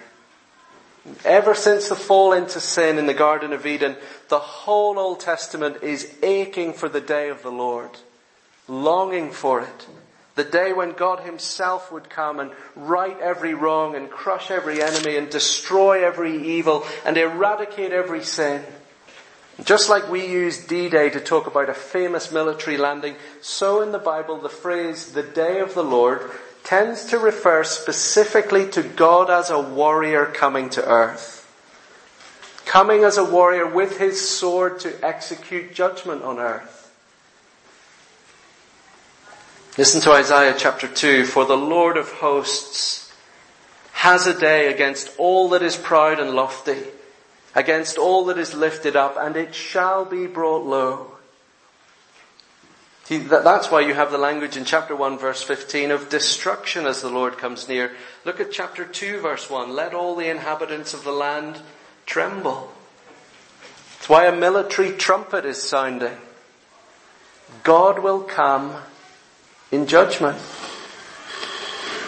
Ever 1.25 1.54
since 1.54 1.88
the 1.88 1.96
fall 1.96 2.32
into 2.32 2.60
sin 2.60 2.98
in 2.98 3.06
the 3.06 3.14
Garden 3.14 3.52
of 3.52 3.66
Eden, 3.66 3.96
the 4.28 4.38
whole 4.38 4.98
Old 4.98 5.20
Testament 5.20 5.82
is 5.82 6.12
aching 6.22 6.72
for 6.72 6.88
the 6.88 7.00
day 7.00 7.28
of 7.28 7.42
the 7.42 7.50
Lord, 7.50 7.90
longing 8.68 9.30
for 9.30 9.60
it. 9.60 9.86
The 10.34 10.44
day 10.44 10.72
when 10.72 10.92
God 10.92 11.20
Himself 11.20 11.90
would 11.90 12.10
come 12.10 12.40
and 12.40 12.50
right 12.75 13.18
every 13.20 13.54
wrong 13.54 13.94
and 13.94 14.10
crush 14.10 14.50
every 14.50 14.82
enemy 14.82 15.16
and 15.16 15.30
destroy 15.30 16.04
every 16.04 16.36
evil 16.36 16.84
and 17.04 17.16
eradicate 17.16 17.92
every 17.92 18.22
sin. 18.22 18.62
Just 19.64 19.88
like 19.88 20.10
we 20.10 20.26
use 20.26 20.66
D-Day 20.66 21.08
to 21.10 21.20
talk 21.20 21.46
about 21.46 21.70
a 21.70 21.75
famous 21.75 22.30
military 22.30 22.76
landing, 22.76 23.16
so 23.40 23.80
in 23.80 23.92
the 23.92 23.98
Bible 23.98 24.38
the 24.38 24.50
phrase 24.50 25.12
the 25.12 25.22
day 25.22 25.60
of 25.60 25.72
the 25.72 25.84
Lord 25.84 26.30
tends 26.66 27.04
to 27.06 27.18
refer 27.18 27.62
specifically 27.62 28.68
to 28.70 28.82
God 28.82 29.30
as 29.30 29.50
a 29.50 29.61
warrior 29.61 30.26
coming 30.26 30.68
to 30.70 30.85
earth. 30.85 31.32
Coming 32.64 33.04
as 33.04 33.16
a 33.16 33.25
warrior 33.25 33.68
with 33.68 33.99
his 33.99 34.28
sword 34.28 34.80
to 34.80 34.92
execute 35.04 35.73
judgment 35.73 36.25
on 36.25 36.40
earth. 36.40 36.92
Listen 39.78 40.00
to 40.00 40.11
Isaiah 40.11 40.56
chapter 40.58 40.88
2. 40.88 41.25
For 41.25 41.44
the 41.44 41.56
Lord 41.56 41.96
of 41.96 42.11
hosts 42.11 43.12
has 43.92 44.26
a 44.26 44.37
day 44.37 44.73
against 44.73 45.16
all 45.18 45.50
that 45.50 45.62
is 45.62 45.76
proud 45.76 46.18
and 46.18 46.32
lofty 46.32 46.82
against 47.54 47.96
all 47.96 48.26
that 48.26 48.38
is 48.38 48.54
lifted 48.54 48.96
up, 48.96 49.16
and 49.18 49.35
it 49.35 49.54
shall 49.54 50.04
be 50.04 50.26
brought 50.26 50.66
low. 50.66 51.15
That's 53.08 53.70
why 53.70 53.82
you 53.82 53.94
have 53.94 54.10
the 54.10 54.18
language 54.18 54.56
in 54.56 54.64
chapter 54.64 54.96
1 54.96 55.18
verse 55.18 55.40
15 55.42 55.92
of 55.92 56.08
destruction 56.08 56.86
as 56.86 57.02
the 57.02 57.08
Lord 57.08 57.38
comes 57.38 57.68
near. 57.68 57.92
Look 58.25 58.40
at 58.40 58.50
chapter 58.50 58.84
2 58.84 59.20
verse 59.20 59.48
1. 59.48 59.75
Let 59.75 59.94
all 59.94 60.16
the 60.16 60.28
inhabitants 60.28 60.92
of 60.92 61.04
the 61.04 61.12
land 61.12 61.60
tremble. 62.04 62.72
It's 63.98 64.08
why 64.08 64.26
a 64.26 64.34
military 64.34 64.92
trumpet 64.92 65.44
is 65.44 65.62
sounding. 65.62 66.16
God 67.62 68.00
will 68.00 68.22
come 68.22 68.76
in 69.70 69.86
judgment. 69.86 70.38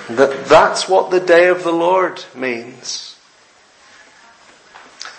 That, 0.09 0.47
that's 0.47 0.89
what 0.89 1.11
the 1.11 1.21
day 1.21 1.49
of 1.49 1.63
the 1.63 1.73
Lord 1.73 2.25
means. 2.35 3.17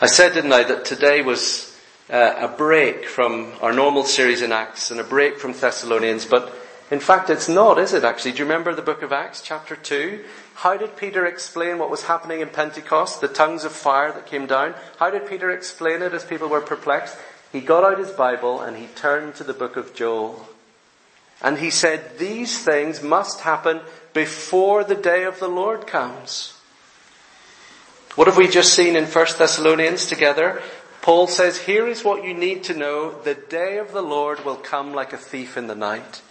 I 0.02 0.08
said, 0.08 0.34
didn't 0.34 0.52
I, 0.52 0.64
that 0.64 0.84
today 0.84 1.22
was 1.22 1.69
uh, 2.10 2.36
a 2.38 2.48
break 2.48 3.06
from 3.06 3.54
our 3.62 3.72
normal 3.72 4.04
series 4.04 4.42
in 4.42 4.52
Acts 4.52 4.92
and 4.92 5.00
a 5.00 5.04
break 5.04 5.38
from 5.38 5.54
Thessalonians, 5.54 6.26
but 6.26 6.54
in 6.90 7.00
fact 7.00 7.30
it's 7.30 7.48
not, 7.48 7.78
is 7.78 7.94
it 7.94 8.04
actually? 8.04 8.32
Do 8.32 8.40
you 8.40 8.46
remember 8.46 8.74
the 8.74 8.82
book 8.82 9.04
of 9.04 9.14
Acts, 9.14 9.42
chapter 9.42 9.76
2? 9.76 10.24
How 10.56 10.76
did 10.76 10.98
Peter 10.98 11.26
explain 11.26 11.78
what 11.78 11.92
was 11.92 12.04
happening 12.04 12.42
in 12.42 12.50
Pentecost, 12.50 13.22
the 13.22 13.28
tongues 13.28 13.64
of 13.64 13.72
fire 13.72 14.12
that 14.12 14.26
came 14.26 14.48
down? 14.48 14.74
How 14.98 15.12
did 15.12 15.28
Peter 15.28 15.52
explain 15.52 16.02
it 16.02 16.14
as 16.14 16.26
people 16.26 16.50
were 16.50 16.62
perplexed? 16.62 17.16
He 17.52 17.62
got 17.62 17.84
out 17.84 18.00
his 18.00 18.12
Bible 18.12 18.62
and 18.62 18.76
he 18.76 18.88
turned 18.88 19.36
to 19.36 19.44
the 19.44 19.54
book 19.54 19.78
of 19.78 19.94
Joel. 19.94 20.48
And 21.42 21.58
he 21.60 21.70
said, 21.70 22.18
these 22.18 22.64
things 22.64 23.02
must 23.02 23.42
happen 23.42 23.82
before 24.14 24.84
the 24.84 24.96
day 24.96 25.24
of 25.24 25.40
the 25.40 25.48
Lord 25.48 25.88
comes. 25.88 26.60
What 28.16 28.28
have 28.28 28.36
we 28.36 28.50
just 28.50 28.74
seen 28.74 28.96
in 28.96 29.06
1 29.06 29.26
Thessalonians 29.38 30.06
together? 30.06 30.62
Paul 31.02 31.28
says, 31.28 31.58
here 31.58 31.88
is 31.88 32.04
what 32.04 32.24
you 32.24 32.34
need 32.34 32.64
to 32.66 32.74
know. 32.74 33.12
The 33.22 33.36
day 33.36 33.78
of 33.78 33.94
the 33.94 34.02
Lord 34.02 34.44
will 34.44 34.56
come 34.56 34.94
like 34.94 35.14
a 35.14 35.18
thief 35.18 35.58
in 35.58 35.68
the 35.68 35.76
night. 35.76 36.22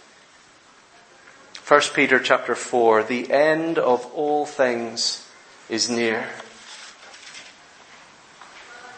1 1.67 1.81
Peter 1.93 2.19
chapter 2.19 2.55
4, 2.55 3.03
the 3.03 3.31
end 3.31 3.77
of 3.77 4.05
all 4.13 4.45
things 4.45 5.27
is 5.69 5.89
near. 5.89 6.23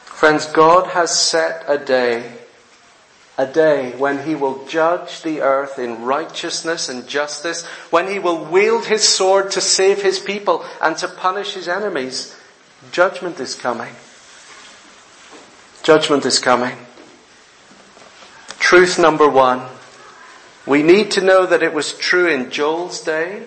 Friends, 0.06 0.46
God 0.46 0.88
has 0.92 1.20
set 1.20 1.66
a 1.68 1.78
day, 1.78 2.32
a 3.38 3.46
day 3.46 3.92
when 3.98 4.26
He 4.26 4.36
will 4.36 4.66
judge 4.68 5.22
the 5.22 5.42
earth 5.42 5.80
in 5.80 6.04
righteousness 6.04 6.90
and 6.90 7.08
justice, 7.08 7.66
when 7.90 8.08
He 8.08 8.20
will 8.20 8.46
wield 8.46 8.86
His 8.86 9.08
sword 9.08 9.52
to 9.52 9.62
save 9.62 10.02
His 10.02 10.20
people 10.20 10.64
and 10.82 10.96
to 10.98 11.08
punish 11.08 11.56
His 11.56 11.68
enemies. 11.68 12.38
Judgment 12.92 13.40
is 13.40 13.56
coming. 13.56 13.94
Judgment 15.84 16.26
is 16.26 16.40
coming. 16.40 16.78
Truth 18.60 19.00
number 19.00 19.28
one. 19.28 19.68
We 20.66 20.84
need 20.84 21.12
to 21.12 21.22
know 21.22 21.46
that 21.46 21.64
it 21.64 21.74
was 21.74 21.94
true 21.94 22.28
in 22.28 22.52
Joel's 22.52 23.02
day. 23.02 23.44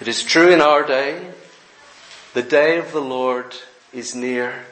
It 0.00 0.08
is 0.08 0.22
true 0.22 0.50
in 0.50 0.60
our 0.60 0.86
day. 0.86 1.30
The 2.34 2.42
day 2.42 2.78
of 2.78 2.92
the 2.92 3.00
Lord 3.00 3.56
is 3.92 4.14
near. 4.14 4.66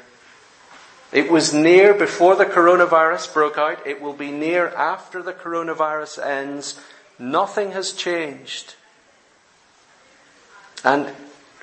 It 1.11 1.31
was 1.31 1.55
near 1.55 1.95
before 1.95 2.37
the 2.37 2.45
coronavirus 2.45 3.33
broke 3.33 3.57
out. 3.57 3.87
It 3.87 4.03
will 4.03 4.13
be 4.13 4.31
near 4.31 4.69
after 4.69 5.23
the 5.23 5.33
coronavirus 5.33 6.25
ends. 6.25 6.79
Nothing 7.19 7.73
has 7.73 7.93
changed. 7.93 8.75
And 10.85 11.15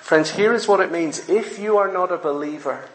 Friends, 0.06 0.30
here 0.30 0.54
is 0.54 0.68
what 0.68 0.82
it 0.82 0.92
means. 0.92 1.28
If 1.30 1.58
you 1.58 1.78
are 1.78 1.92
not 1.92 2.12
a 2.12 2.18
believer 2.18 2.88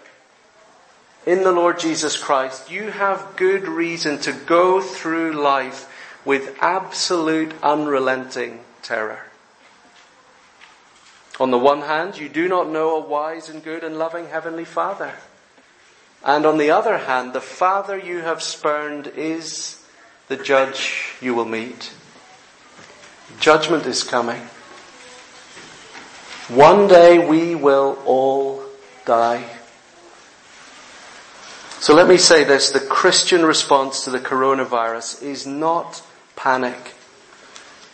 in 1.26 1.42
the 1.42 1.52
Lord 1.52 1.78
Jesus 1.78 2.16
Christ, 2.16 2.70
you 2.70 2.90
have 2.90 3.36
good 3.36 3.68
reason 3.68 4.18
to 4.20 4.32
go 4.32 4.80
through 4.80 5.32
life 5.32 5.88
with 6.24 6.56
absolute 6.60 7.52
unrelenting 7.62 8.60
terror. 8.82 9.26
On 11.38 11.50
the 11.50 11.58
one 11.58 11.82
hand, 11.82 12.18
you 12.18 12.28
do 12.28 12.48
not 12.48 12.68
know 12.68 12.96
a 12.96 13.06
wise 13.06 13.48
and 13.48 13.64
good 13.64 13.82
and 13.82 13.98
loving 13.98 14.28
Heavenly 14.28 14.64
Father. 14.64 15.14
And 16.22 16.44
on 16.44 16.58
the 16.58 16.70
other 16.70 16.98
hand, 16.98 17.32
the 17.32 17.40
Father 17.40 17.96
you 17.96 18.18
have 18.18 18.42
spurned 18.42 19.06
is 19.08 19.82
the 20.28 20.36
judge 20.36 21.14
you 21.20 21.34
will 21.34 21.46
meet. 21.46 21.92
Judgment 23.38 23.86
is 23.86 24.02
coming. 24.02 24.40
One 26.48 26.88
day 26.88 27.26
we 27.26 27.54
will 27.54 27.98
all 28.04 28.62
die. 29.06 29.59
So 31.80 31.94
let 31.94 32.08
me 32.08 32.18
say 32.18 32.44
this, 32.44 32.72
the 32.72 32.78
Christian 32.78 33.42
response 33.42 34.04
to 34.04 34.10
the 34.10 34.18
coronavirus 34.18 35.22
is 35.22 35.46
not 35.46 36.02
panic. 36.36 36.92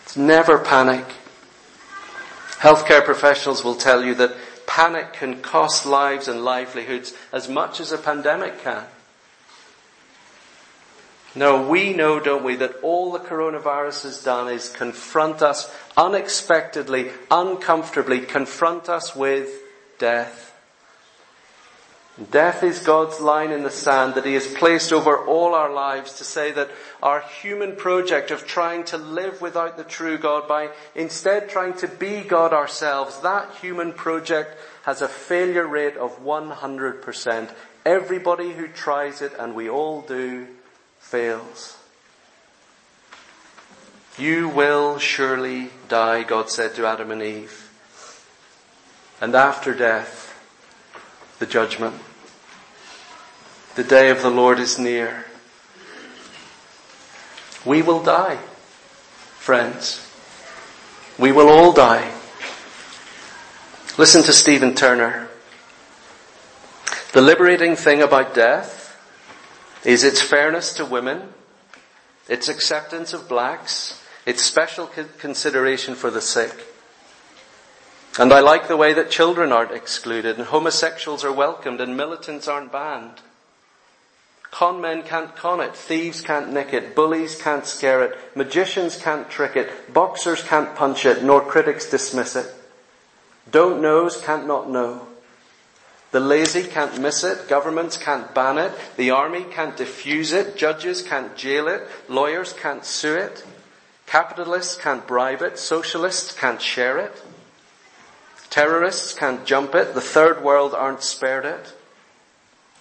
It's 0.02 0.16
never 0.16 0.58
panic. 0.58 1.04
Healthcare 2.58 3.04
professionals 3.04 3.62
will 3.62 3.76
tell 3.76 4.04
you 4.04 4.16
that 4.16 4.34
panic 4.66 5.12
can 5.12 5.40
cost 5.40 5.86
lives 5.86 6.26
and 6.26 6.44
livelihoods 6.44 7.14
as 7.32 7.48
much 7.48 7.78
as 7.78 7.92
a 7.92 7.98
pandemic 7.98 8.60
can. 8.60 8.86
No, 11.36 11.68
we 11.68 11.92
know, 11.92 12.18
don't 12.18 12.42
we, 12.42 12.56
that 12.56 12.74
all 12.82 13.12
the 13.12 13.20
coronavirus 13.20 14.02
has 14.02 14.24
done 14.24 14.52
is 14.52 14.68
confront 14.68 15.42
us 15.42 15.72
unexpectedly, 15.96 17.10
uncomfortably, 17.30 18.22
confront 18.22 18.88
us 18.88 19.14
with 19.14 19.48
death. 20.00 20.45
Death 22.30 22.62
is 22.62 22.78
God's 22.78 23.20
line 23.20 23.50
in 23.50 23.62
the 23.62 23.70
sand 23.70 24.14
that 24.14 24.24
He 24.24 24.32
has 24.32 24.46
placed 24.46 24.90
over 24.90 25.18
all 25.18 25.54
our 25.54 25.70
lives 25.70 26.14
to 26.14 26.24
say 26.24 26.50
that 26.52 26.70
our 27.02 27.20
human 27.20 27.76
project 27.76 28.30
of 28.30 28.46
trying 28.46 28.84
to 28.84 28.96
live 28.96 29.42
without 29.42 29.76
the 29.76 29.84
true 29.84 30.16
God 30.16 30.48
by 30.48 30.70
instead 30.94 31.50
trying 31.50 31.74
to 31.74 31.88
be 31.88 32.22
God 32.22 32.54
ourselves, 32.54 33.20
that 33.20 33.54
human 33.56 33.92
project 33.92 34.56
has 34.84 35.02
a 35.02 35.08
failure 35.08 35.66
rate 35.66 35.98
of 35.98 36.24
100%. 36.24 37.50
Everybody 37.84 38.52
who 38.52 38.68
tries 38.68 39.20
it, 39.20 39.32
and 39.38 39.54
we 39.54 39.68
all 39.68 40.00
do, 40.00 40.46
fails. 40.98 41.76
You 44.16 44.48
will 44.48 44.98
surely 44.98 45.68
die, 45.88 46.22
God 46.22 46.48
said 46.48 46.74
to 46.76 46.86
Adam 46.86 47.10
and 47.10 47.22
Eve. 47.22 47.70
And 49.20 49.34
after 49.34 49.74
death, 49.74 50.25
the 51.38 51.46
judgment. 51.46 51.94
The 53.74 53.84
day 53.84 54.10
of 54.10 54.22
the 54.22 54.30
Lord 54.30 54.58
is 54.58 54.78
near. 54.78 55.26
We 57.64 57.82
will 57.82 58.02
die, 58.02 58.38
friends. 59.38 60.02
We 61.18 61.32
will 61.32 61.48
all 61.48 61.72
die. 61.72 62.12
Listen 63.98 64.22
to 64.22 64.32
Stephen 64.32 64.74
Turner. 64.74 65.28
The 67.12 67.22
liberating 67.22 67.76
thing 67.76 68.02
about 68.02 68.34
death 68.34 68.98
is 69.84 70.04
its 70.04 70.20
fairness 70.20 70.74
to 70.74 70.84
women, 70.84 71.32
its 72.28 72.48
acceptance 72.48 73.12
of 73.12 73.28
blacks, 73.28 74.02
its 74.26 74.42
special 74.42 74.86
consideration 75.18 75.94
for 75.94 76.10
the 76.10 76.20
sick. 76.20 76.65
And 78.18 78.32
I 78.32 78.40
like 78.40 78.66
the 78.66 78.78
way 78.78 78.94
that 78.94 79.10
children 79.10 79.52
aren't 79.52 79.72
excluded 79.72 80.38
and 80.38 80.46
homosexuals 80.46 81.22
are 81.22 81.32
welcomed 81.32 81.80
and 81.82 81.96
militants 81.96 82.48
aren't 82.48 82.72
banned. 82.72 83.20
Con 84.50 84.80
men 84.80 85.02
can't 85.02 85.36
con 85.36 85.60
it, 85.60 85.76
thieves 85.76 86.22
can't 86.22 86.50
nick 86.50 86.72
it, 86.72 86.94
bullies 86.94 87.40
can't 87.40 87.66
scare 87.66 88.02
it, 88.02 88.16
magicians 88.34 88.96
can't 88.96 89.28
trick 89.28 89.54
it, 89.54 89.92
boxers 89.92 90.42
can't 90.42 90.74
punch 90.74 91.04
it, 91.04 91.22
nor 91.22 91.42
critics 91.42 91.90
dismiss 91.90 92.36
it. 92.36 92.46
Don't 93.50 93.82
knows 93.82 94.18
can't 94.18 94.46
not 94.46 94.70
know. 94.70 95.06
The 96.12 96.20
lazy 96.20 96.62
can't 96.62 96.98
miss 96.98 97.22
it, 97.22 97.48
governments 97.48 97.98
can't 97.98 98.32
ban 98.32 98.56
it, 98.56 98.72
the 98.96 99.10
army 99.10 99.44
can't 99.44 99.76
diffuse 99.76 100.32
it, 100.32 100.56
judges 100.56 101.02
can't 101.02 101.36
jail 101.36 101.68
it, 101.68 101.86
lawyers 102.08 102.54
can't 102.54 102.84
sue 102.84 103.14
it, 103.14 103.44
capitalists 104.06 104.76
can't 104.76 105.06
bribe 105.06 105.42
it, 105.42 105.58
socialists 105.58 106.32
can't 106.32 106.62
share 106.62 106.98
it, 106.98 107.12
terrorists 108.50 109.14
can't 109.14 109.44
jump 109.44 109.74
it, 109.74 109.94
the 109.94 110.00
third 110.00 110.42
world 110.42 110.74
aren't 110.74 111.02
spared 111.02 111.44
it. 111.44 111.72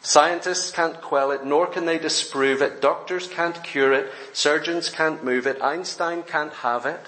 Scientists 0.01 0.72
can't 0.72 1.01
quell 1.01 1.31
it, 1.31 1.43
nor 1.43 1.65
can 1.65 1.86
they 1.86 1.98
disprove 1.98 2.62
it. 2.62 2.79
Doctors 2.79 3.27
can't 3.27 3.63
cure 3.63 3.91
it. 3.91 4.12
Surgeons 4.34 4.89
can't 4.89 5.24
move 5.24 5.48
it. 5.48 5.60
Einstein 5.63 6.22
can't 6.22 6.53
have 6.53 6.86
it. 6.86 7.00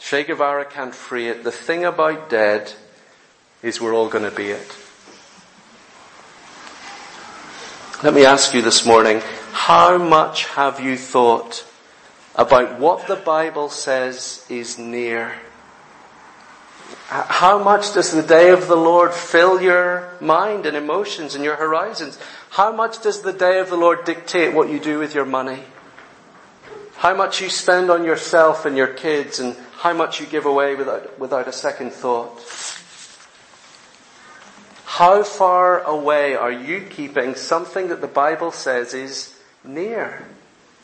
Che 0.00 0.24
Guevara 0.24 0.64
can't 0.64 0.94
free 0.94 1.28
it. 1.28 1.44
The 1.44 1.52
thing 1.52 1.84
about 1.84 2.28
dead 2.28 2.72
is 3.62 3.80
we're 3.80 3.94
all 3.94 4.08
going 4.08 4.28
to 4.28 4.36
be 4.36 4.48
it. 4.48 4.76
Let 8.02 8.14
me 8.14 8.24
ask 8.24 8.52
you 8.52 8.62
this 8.62 8.84
morning, 8.84 9.22
how 9.52 9.96
much 9.96 10.46
have 10.48 10.80
you 10.80 10.98
thought 10.98 11.64
about 12.34 12.78
what 12.78 13.06
the 13.06 13.16
Bible 13.16 13.70
says 13.70 14.44
is 14.50 14.76
near? 14.76 15.32
How 17.08 17.62
much 17.62 17.94
does 17.94 18.10
the 18.10 18.22
day 18.22 18.50
of 18.50 18.66
the 18.66 18.76
Lord 18.76 19.14
fill 19.14 19.62
your 19.62 20.10
mind 20.20 20.66
and 20.66 20.76
emotions 20.76 21.36
and 21.36 21.44
your 21.44 21.54
horizons? 21.54 22.18
How 22.50 22.72
much 22.72 23.00
does 23.00 23.22
the 23.22 23.32
day 23.32 23.60
of 23.60 23.70
the 23.70 23.76
Lord 23.76 24.04
dictate 24.04 24.52
what 24.52 24.70
you 24.70 24.80
do 24.80 24.98
with 24.98 25.14
your 25.14 25.24
money? 25.24 25.62
How 26.96 27.14
much 27.14 27.40
you 27.40 27.48
spend 27.48 27.90
on 27.90 28.04
yourself 28.04 28.66
and 28.66 28.76
your 28.76 28.88
kids 28.88 29.38
and 29.38 29.56
how 29.76 29.92
much 29.92 30.18
you 30.18 30.26
give 30.26 30.46
away 30.46 30.74
without, 30.74 31.16
without 31.16 31.46
a 31.46 31.52
second 31.52 31.92
thought? 31.92 32.38
How 34.84 35.22
far 35.22 35.82
away 35.82 36.34
are 36.34 36.50
you 36.50 36.80
keeping 36.80 37.36
something 37.36 37.88
that 37.88 38.00
the 38.00 38.08
Bible 38.08 38.50
says 38.50 38.94
is 38.94 39.38
near, 39.62 40.26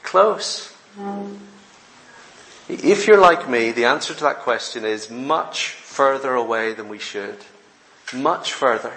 close? 0.04 0.72
If 2.68 3.08
you're 3.08 3.18
like 3.18 3.50
me, 3.50 3.72
the 3.72 3.86
answer 3.86 4.14
to 4.14 4.24
that 4.24 4.40
question 4.40 4.84
is 4.84 5.10
much 5.10 5.81
further 5.92 6.32
away 6.32 6.72
than 6.72 6.88
we 6.88 6.98
should. 6.98 7.36
Much 8.14 8.54
further. 8.54 8.94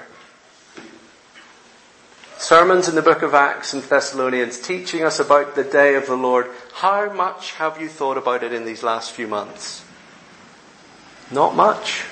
Sermons 2.38 2.88
in 2.88 2.96
the 2.96 3.02
book 3.02 3.22
of 3.22 3.34
Acts 3.34 3.74
and 3.74 3.84
Thessalonians 3.84 4.60
teaching 4.62 5.04
us 5.04 5.20
about 5.20 5.56
the 5.56 5.64
day 5.64 5.96
of 5.96 6.06
the 6.06 6.16
Lord. 6.16 6.50
How 6.76 7.12
much 7.12 7.52
have 7.54 7.82
you 7.82 7.90
thought 7.90 8.18
about 8.18 8.44
it 8.44 8.54
in 8.54 8.64
these 8.64 8.82
last 8.82 9.12
few 9.12 9.28
months? 9.28 9.84
Not 11.32 11.54
much. 11.54 12.06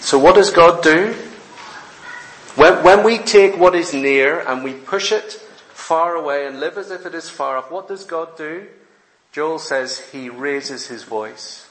So 0.00 0.18
what 0.18 0.34
does 0.34 0.50
God 0.50 0.82
do? 0.82 1.12
When, 2.56 2.82
when 2.82 3.04
we 3.04 3.18
take 3.18 3.56
what 3.56 3.76
is 3.76 3.94
near 3.94 4.40
and 4.40 4.64
we 4.64 4.72
push 4.72 5.12
it 5.12 5.32
far 5.72 6.16
away 6.16 6.46
and 6.46 6.58
live 6.58 6.78
as 6.78 6.90
if 6.90 7.06
it 7.06 7.14
is 7.14 7.28
far 7.28 7.58
off, 7.58 7.70
what 7.70 7.86
does 7.86 8.04
God 8.04 8.36
do? 8.36 8.66
Joel 9.30 9.60
says 9.60 10.00
he 10.10 10.28
raises 10.28 10.88
his 10.88 11.04
voice. 11.04 11.61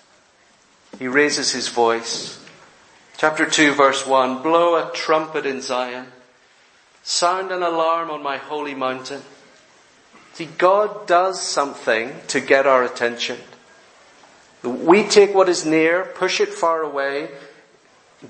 He 1.00 1.07
raises 1.07 1.51
his 1.51 1.67
voice. 1.67 2.38
Chapter 3.17 3.45
2 3.50 3.74
verse 3.74 4.05
1, 4.05 4.41
blow 4.41 4.75
a 4.75 4.91
trumpet 4.93 5.45
in 5.45 5.62
Zion. 5.62 6.07
Sound 7.03 7.51
an 7.51 7.63
alarm 7.63 8.10
on 8.10 8.21
my 8.21 8.38
holy 8.38 8.75
mountain. 8.75 9.21
See, 10.33 10.45
God 10.57 11.07
does 11.07 11.41
something 11.41 12.13
to 12.27 12.39
get 12.39 12.65
our 12.65 12.83
attention. 12.83 13.38
We 14.63 15.03
take 15.03 15.33
what 15.33 15.50
is 15.50 15.65
near, 15.65 16.05
push 16.05 16.39
it 16.39 16.50
far 16.50 16.81
away. 16.81 17.29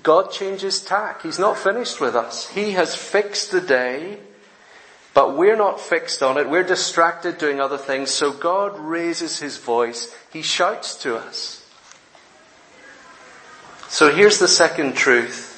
God 0.03 0.32
changes 0.32 0.84
tack. 0.84 1.22
He's 1.22 1.39
not 1.39 1.58
finished 1.58 2.00
with 2.00 2.15
us. 2.15 2.50
He 2.50 2.72
has 2.72 2.96
fixed 2.96 3.51
the 3.51 3.62
day, 3.62 4.18
but 5.13 5.38
we're 5.38 5.58
not 5.58 5.82
fixed 5.82 6.24
on 6.24 6.38
it. 6.38 6.50
We're 6.50 6.63
distracted 6.63 7.38
doing 7.38 7.60
other 7.60 7.77
things. 7.77 8.10
So 8.10 8.32
God 8.32 8.80
raises 8.80 9.40
his 9.40 9.57
voice. 9.57 10.16
He 10.31 10.42
shouts 10.42 10.96
to 11.03 11.18
us. 11.18 11.60
So 13.92 14.10
here's 14.10 14.40
the 14.40 14.48
second 14.48 14.94
truth. 14.94 15.50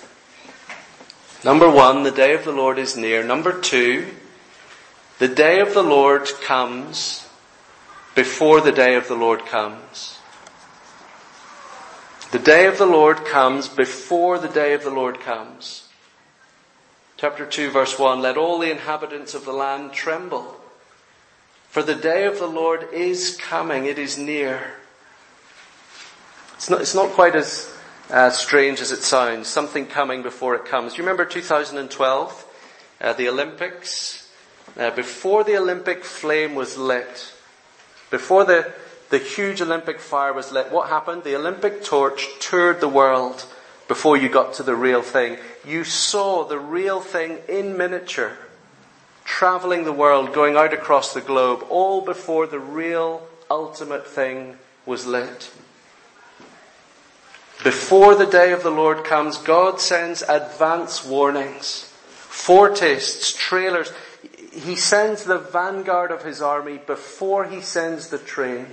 Number 1.46 1.69
one, 1.69 2.02
the 2.02 2.10
day 2.10 2.34
of 2.34 2.43
the 2.43 2.52
Lord 2.52 2.80
is 2.80 2.98
near. 2.98 3.24
Number 3.24 3.62
two, 3.62 4.08
the 5.19 5.28
day 5.28 5.60
of 5.60 5.76
the 5.76 5.84
Lord 5.84 6.28
comes 6.41 7.30
before 8.15 8.60
the 8.60 8.72
day 8.72 8.96
of 8.96 9.08
the 9.08 9.13
Lord 9.13 9.46
comes. 9.46 10.17
The 12.32 12.39
day 12.39 12.65
of 12.65 12.80
the 12.80 12.88
Lord 12.88 13.24
comes 13.24 13.67
before 13.67 14.39
the 14.39 14.50
day 14.50 14.74
of 14.74 14.84
the 14.84 14.89
Lord 14.89 15.19
comes. 15.19 15.88
Chapter 17.17 17.46
2 17.46 17.69
verse 17.69 18.00
1, 18.00 18.19
let 18.19 18.36
all 18.36 18.58
the 18.58 18.72
inhabitants 18.72 19.36
of 19.36 19.46
the 19.46 19.54
land 19.54 19.93
tremble. 19.93 20.60
For 21.69 21.84
the 21.84 21.93
day 21.93 22.26
of 22.26 22.39
the 22.39 22.48
Lord 22.48 22.88
is 22.91 23.38
coming, 23.38 23.86
it 23.86 24.00
is 24.00 24.17
near. 24.17 24.74
It's 26.56 26.72
not, 26.72 26.82
it's 26.82 26.96
not 26.96 27.12
quite 27.12 27.36
as 27.36 27.72
uh, 28.13 28.30
strange 28.30 28.80
as 28.80 28.91
it 28.91 29.02
sounds, 29.02 29.47
something 29.47 29.88
coming 29.88 30.21
before 30.21 30.54
it 30.54 30.65
comes. 30.65 30.93
Do 30.93 30.97
you 30.97 31.04
remember 31.04 31.26
2012, 31.26 32.45
uh, 33.02 33.13
the 33.13 33.28
Olympics? 33.28 34.32
Uh, 34.78 34.91
before 34.91 35.43
the 35.43 35.58
Olympic 35.58 36.06
flame 36.06 36.54
was 36.54 36.78
lit, 36.78 37.34
before 38.12 38.45
the, 38.45 38.71
the 39.10 39.17
huge 39.17 39.62
Olympic 39.62 39.99
fire 39.99 40.32
was 40.32 40.52
lit, 40.52 40.71
what 40.71 40.89
happened? 40.89 41.23
The 41.23 41.36
Olympic 41.36 41.84
torch 41.84 42.28
toured 42.39 42.82
the 42.82 42.88
world 42.88 43.47
before 43.88 44.15
you 44.15 44.30
got 44.30 44.54
to 44.54 44.63
the 44.63 44.76
real 44.76 45.02
thing. 45.02 45.38
You 45.65 45.84
saw 45.84 46.43
the 46.43 46.60
real 46.60 47.02
thing 47.02 47.39
in 47.49 47.76
miniature, 47.78 48.38
traveling 49.26 49.86
the 49.86 49.91
world, 49.91 50.34
going 50.34 50.56
out 50.56 50.73
across 50.73 51.15
the 51.15 51.21
globe, 51.21 51.65
all 51.67 52.02
before 52.02 52.45
the 52.45 52.60
real 52.60 53.28
ultimate 53.49 54.06
thing 54.06 54.58
was 54.86 55.08
lit. 55.08 55.52
Before 57.63 58.13
the 58.15 58.26
day 58.26 58.52
of 58.52 58.62
the 58.62 58.71
Lord 58.71 59.06
comes, 59.06 59.38
God 59.38 59.80
sends 59.80 60.21
advance 60.21 61.06
warnings, 61.06 61.86
foretastes, 62.10 63.34
trailers. 63.34 63.91
He 64.52 64.76
sends 64.76 65.23
the 65.23 65.38
vanguard 65.38 66.12
of 66.12 66.23
his 66.23 66.41
army 66.41 66.78
before 66.78 67.45
he 67.45 67.62
sends 67.62 68.10
the 68.10 68.17
train. 68.17 68.67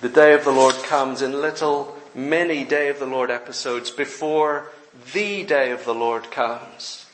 The 0.00 0.08
day 0.08 0.32
of 0.32 0.44
the 0.44 0.52
Lord 0.52 0.76
comes 0.84 1.20
in 1.20 1.32
little 1.32 1.96
many 2.14 2.64
day 2.64 2.88
of 2.88 3.00
the 3.00 3.06
Lord 3.06 3.32
episodes 3.32 3.90
before 3.90 4.70
the 5.12 5.42
day 5.42 5.72
of 5.72 5.84
the 5.84 5.94
Lord 5.94 6.30
comes. 6.30 7.06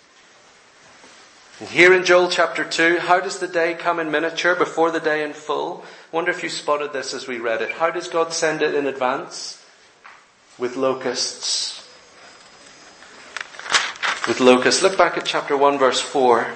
And 1.61 1.69
here 1.69 1.95
in 1.95 2.05
Joel 2.05 2.29
chapter 2.29 2.63
2, 2.63 2.99
how 2.99 3.21
does 3.21 3.39
the 3.39 3.49
day 3.49 3.73
come 3.73 3.99
in 3.99 4.11
miniature 4.11 4.55
before 4.55 4.91
the 4.91 5.01
day 5.01 5.25
in 5.25 5.33
full? 5.33 5.83
Wonder 6.13 6.31
if 6.31 6.43
you 6.43 6.51
spotted 6.51 6.93
this 6.93 7.15
as 7.15 7.27
we 7.27 7.39
read 7.39 7.63
it. 7.63 7.71
How 7.71 7.91
does 7.91 8.09
God 8.09 8.35
send 8.35 8.61
it 8.61 8.75
in 8.75 8.87
advance? 8.87 9.64
With 10.59 10.77
locusts. 10.77 11.81
With 14.29 14.41
locusts. 14.41 14.83
Look 14.83 14.97
back 14.97 15.17
at 15.17 15.25
chapter 15.25 15.57
1 15.57 15.79
verse 15.79 16.01
4. 16.01 16.47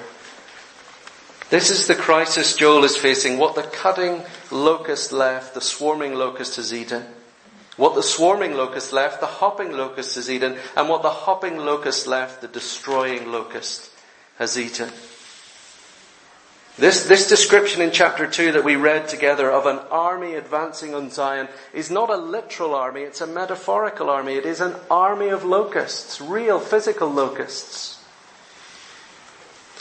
This 1.49 1.71
is 1.71 1.87
the 1.87 1.95
crisis 1.95 2.55
Joel 2.55 2.83
is 2.83 2.95
facing. 2.95 3.37
What 3.37 3.55
the 3.55 3.63
cutting 3.63 4.23
locust 4.51 5.11
left, 5.11 5.55
the 5.55 5.61
swarming 5.61 6.13
locust 6.13 6.57
has 6.57 6.73
eaten. 6.73 7.05
What 7.75 7.95
the 7.95 8.03
swarming 8.03 8.55
locust 8.55 8.93
left, 8.93 9.19
the 9.19 9.25
hopping 9.25 9.71
locust 9.71 10.15
has 10.15 10.29
eaten. 10.29 10.57
And 10.75 10.89
what 10.89 11.01
the 11.01 11.09
hopping 11.09 11.57
locust 11.57 12.07
left, 12.07 12.41
the 12.41 12.47
destroying 12.47 13.31
locust 13.31 13.89
has 14.37 14.59
eaten. 14.59 14.89
This, 16.79 17.03
this 17.03 17.27
description 17.27 17.81
in 17.81 17.91
chapter 17.91 18.25
2 18.25 18.53
that 18.53 18.63
we 18.63 18.77
read 18.77 19.09
together 19.09 19.51
of 19.51 19.65
an 19.65 19.79
army 19.91 20.35
advancing 20.35 20.95
on 20.95 21.09
Zion 21.09 21.49
is 21.73 21.91
not 21.91 22.09
a 22.09 22.15
literal 22.15 22.73
army, 22.73 23.01
it's 23.01 23.19
a 23.19 23.27
metaphorical 23.27 24.09
army. 24.09 24.35
It 24.35 24.45
is 24.45 24.61
an 24.61 24.75
army 24.89 25.27
of 25.27 25.43
locusts, 25.43 26.21
real 26.21 26.57
physical 26.57 27.09
locusts. 27.09 28.01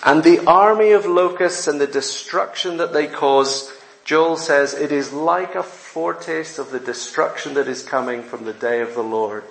And 0.04 0.24
the 0.24 0.44
army 0.44 0.90
of 0.90 1.06
locusts 1.06 1.68
and 1.68 1.80
the 1.80 1.86
destruction 1.86 2.78
that 2.78 2.92
they 2.92 3.06
cause, 3.06 3.72
Joel 4.04 4.36
says, 4.36 4.74
it 4.74 4.90
is 4.90 5.12
like 5.12 5.54
a 5.54 5.62
foretaste 5.62 6.58
of 6.58 6.72
the 6.72 6.80
destruction 6.80 7.54
that 7.54 7.68
is 7.68 7.84
coming 7.84 8.24
from 8.24 8.44
the 8.44 8.52
day 8.52 8.80
of 8.80 8.94
the 8.94 9.04
Lord 9.04 9.44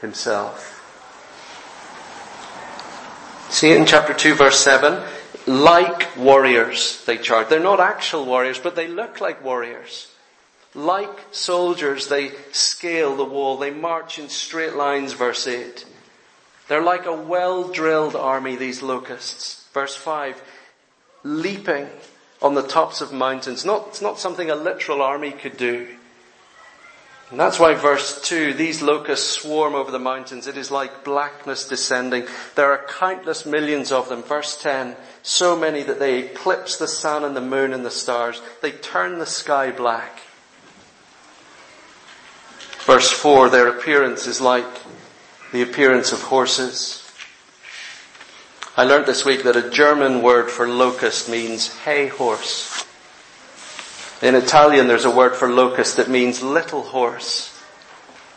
himself. 0.00 0.78
See 3.50 3.70
it 3.70 3.76
in 3.76 3.84
chapter 3.84 4.14
2 4.14 4.34
verse 4.34 4.58
7 4.60 5.06
like 5.46 6.16
warriors, 6.16 7.04
they 7.06 7.16
charge. 7.16 7.48
They're 7.48 7.60
not 7.60 7.80
actual 7.80 8.26
warriors, 8.26 8.58
but 8.58 8.76
they 8.76 8.88
look 8.88 9.20
like 9.20 9.44
warriors. 9.44 10.12
Like 10.74 11.18
soldiers, 11.32 12.08
they 12.08 12.32
scale 12.52 13.16
the 13.16 13.24
wall. 13.24 13.56
They 13.56 13.70
march 13.70 14.18
in 14.18 14.28
straight 14.28 14.74
lines, 14.74 15.12
verse 15.14 15.46
8. 15.46 15.84
They're 16.68 16.82
like 16.82 17.06
a 17.06 17.14
well 17.14 17.68
drilled 17.68 18.14
army, 18.14 18.54
these 18.56 18.82
locusts. 18.82 19.66
Verse 19.72 19.96
5. 19.96 20.40
leaping 21.22 21.88
on 22.42 22.54
the 22.54 22.62
tops 22.62 23.00
of 23.00 23.12
mountains. 23.12 23.64
Not, 23.64 23.88
it's 23.88 24.00
not 24.00 24.18
something 24.18 24.50
a 24.50 24.54
literal 24.54 25.02
army 25.02 25.32
could 25.32 25.56
do. 25.56 25.88
And 27.30 27.38
that's 27.38 27.60
why 27.60 27.74
verse 27.74 28.20
2, 28.22 28.54
these 28.54 28.82
locusts 28.82 29.40
swarm 29.40 29.76
over 29.76 29.92
the 29.92 30.00
mountains. 30.00 30.48
It 30.48 30.56
is 30.56 30.72
like 30.72 31.04
blackness 31.04 31.68
descending. 31.68 32.26
There 32.56 32.72
are 32.72 32.84
countless 32.88 33.46
millions 33.46 33.92
of 33.92 34.08
them. 34.08 34.24
Verse 34.24 34.60
10, 34.60 34.96
so 35.22 35.56
many 35.56 35.84
that 35.84 36.00
they 36.00 36.18
eclipse 36.18 36.76
the 36.76 36.88
sun 36.88 37.24
and 37.24 37.36
the 37.36 37.40
moon 37.40 37.72
and 37.72 37.86
the 37.86 37.90
stars. 37.90 38.42
They 38.62 38.72
turn 38.72 39.20
the 39.20 39.26
sky 39.26 39.70
black. 39.70 40.22
Verse 42.80 43.12
4, 43.12 43.48
their 43.50 43.68
appearance 43.68 44.26
is 44.26 44.40
like 44.40 44.66
the 45.52 45.62
appearance 45.62 46.12
of 46.12 46.22
horses. 46.22 47.08
I 48.76 48.82
learned 48.82 49.06
this 49.06 49.24
week 49.24 49.44
that 49.44 49.54
a 49.54 49.70
German 49.70 50.22
word 50.22 50.50
for 50.50 50.66
locust 50.68 51.28
means 51.28 51.76
hay 51.78 52.08
horse. 52.08 52.84
In 54.22 54.34
Italian, 54.34 54.86
there's 54.86 55.06
a 55.06 55.10
word 55.10 55.34
for 55.34 55.48
locust 55.48 55.96
that 55.96 56.08
means 56.08 56.42
little 56.42 56.82
horse. 56.82 57.56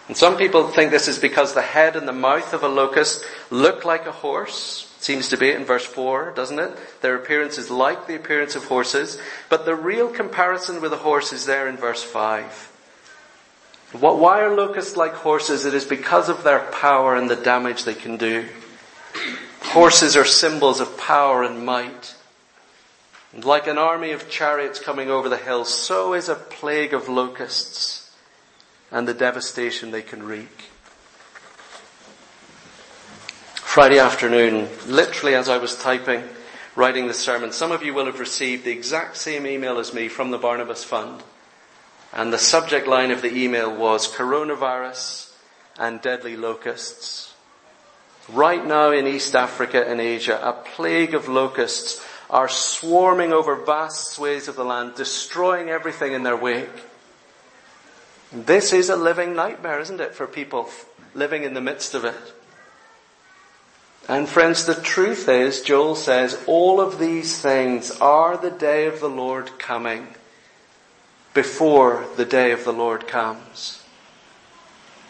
And 0.08 0.15
some 0.15 0.38
people 0.38 0.67
think 0.67 0.91
this 0.91 1.08
is 1.08 1.19
because 1.19 1.54
the 1.54 1.62
head 1.62 1.96
and 1.96 2.08
the 2.08 2.13
mouth 2.13 2.54
of 2.54 2.63
a 2.63 2.67
locust 2.67 3.26
look 3.50 3.86
like 3.86 4.06
a 4.06 4.12
horse. 4.12 4.89
Seems 5.00 5.30
to 5.30 5.38
be 5.38 5.52
in 5.52 5.65
verse 5.65 5.86
4, 5.86 6.32
doesn't 6.32 6.60
it? 6.60 6.78
Their 7.02 7.15
appearance 7.15 7.58
is 7.58 7.69
like 7.69 8.08
the 8.08 8.15
appearance 8.15 8.56
of 8.56 8.65
horses. 8.65 9.19
But 9.50 9.65
the 9.65 9.76
real 9.76 10.10
comparison 10.10 10.82
with 10.82 10.93
a 10.93 10.98
horse 10.98 11.34
is 11.34 11.46
there 11.46 11.67
in 11.67 11.76
verse 11.76 12.04
5. 12.04 12.69
Why 14.00 14.41
are 14.41 14.56
locusts 14.56 14.98
like 14.98 15.13
horses? 15.13 15.65
It 15.65 15.74
is 15.74 15.86
because 15.86 16.30
of 16.30 16.43
their 16.43 16.60
power 16.72 17.15
and 17.15 17.30
the 17.30 17.36
damage 17.36 17.84
they 17.84 17.93
can 17.93 18.17
do. 18.17 18.48
Horses 19.62 20.15
are 20.15 20.26
symbols 20.26 20.80
of 20.80 20.98
power 20.98 21.43
and 21.43 21.65
might. 21.65 22.15
And 23.34 23.43
like 23.43 23.67
an 23.67 23.80
army 23.80 24.12
of 24.12 24.30
chariots 24.30 24.80
coming 24.80 25.10
over 25.10 25.28
the 25.28 25.38
hills, 25.38 25.74
so 25.74 26.13
is 26.13 26.30
a 26.30 26.36
plague 26.36 26.93
of 26.93 27.10
locusts 27.10 28.12
and 28.91 29.08
the 29.08 29.13
devastation 29.13 29.89
they 29.89 30.04
can 30.04 30.22
wreak. 30.22 30.65
Friday 33.56 33.98
afternoon, 33.98 34.69
literally 34.86 35.34
as 35.34 35.50
I 35.50 35.58
was 35.58 35.76
typing, 35.76 36.24
writing 36.76 37.08
the 37.08 37.13
sermon, 37.15 37.52
some 37.52 37.72
of 37.72 37.82
you 37.82 37.91
will 37.91 38.06
have 38.06 38.19
received 38.19 38.65
the 38.65 38.72
exact 38.72 39.17
same 39.17 39.48
email 39.48 39.80
as 39.80 39.96
me 39.96 40.08
from 40.10 40.30
the 40.30 40.38
Barnabas 40.38 40.84
Fund. 40.84 41.24
And 42.13 42.32
the 42.32 42.38
subject 42.38 42.88
line 42.88 43.10
of 43.10 43.24
the 43.24 43.36
email 43.36 43.76
was 43.76 44.08
coronavirus 44.08 45.34
and 45.80 46.00
deadly 46.04 46.38
locusts. 46.38 47.34
Right 48.30 48.63
now 48.63 48.91
in 48.91 49.08
East 49.08 49.36
Africa 49.36 49.84
and 49.88 50.00
Asia, 50.00 50.39
a 50.43 50.54
plague 50.54 51.15
of 51.15 51.28
locusts 51.28 52.06
are 52.34 52.50
swarming 52.50 53.32
over 53.32 53.56
vast 53.56 54.12
swathes 54.12 54.48
of 54.48 54.56
the 54.56 54.65
land, 54.65 54.96
destroying 54.96 55.69
everything 55.69 56.13
in 56.13 56.24
their 56.24 56.36
wake. 56.36 56.67
This 58.32 58.74
is 58.74 58.89
a 58.89 58.96
living 58.96 59.36
nightmare, 59.36 59.80
isn't 59.80 60.02
it, 60.02 60.15
for 60.15 60.26
people 60.26 60.67
living 61.13 61.43
in 61.43 61.54
the 61.54 61.62
midst 61.62 61.93
of 61.93 62.06
it? 62.06 62.34
And 64.10 64.28
friends, 64.28 64.65
the 64.65 64.74
truth 64.74 65.30
is, 65.30 65.62
Joel 65.62 65.96
says, 65.96 66.43
all 66.48 66.82
of 66.82 66.98
these 66.98 67.39
things 67.39 67.91
are 68.02 68.36
the 68.36 68.52
day 68.52 68.88
of 68.88 69.00
the 69.00 69.10
Lord 69.10 69.60
coming 69.60 70.08
before 71.36 72.08
the 72.17 72.26
day 72.26 72.52
of 72.52 72.65
the 72.65 72.74
Lord 72.74 73.08
comes. 73.08 73.84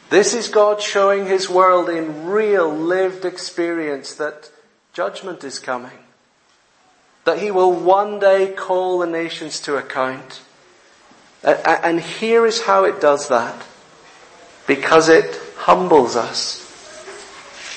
This 0.10 0.34
is 0.34 0.50
God 0.50 0.82
showing 0.82 1.26
His 1.26 1.50
world 1.50 1.88
in 1.88 2.26
real 2.26 2.70
lived 2.70 3.24
experience 3.24 4.14
that 4.16 4.52
judgment 4.92 5.46
is 5.46 5.58
coming 5.58 6.00
that 7.26 7.40
he 7.40 7.52
will 7.52 7.72
one 7.72 8.20
day 8.20 8.52
call 8.52 9.00
the 9.00 9.08
nations 9.08 9.60
to 9.62 9.78
account. 9.78 10.42
And 11.44 12.00
here 12.00 12.46
is 12.46 12.64
how 12.64 12.84
it 12.84 13.00
does 13.02 13.30
that. 13.30 13.66
Because 14.68 15.10
it 15.10 15.40
humbles 15.58 16.16
us. 16.16 16.62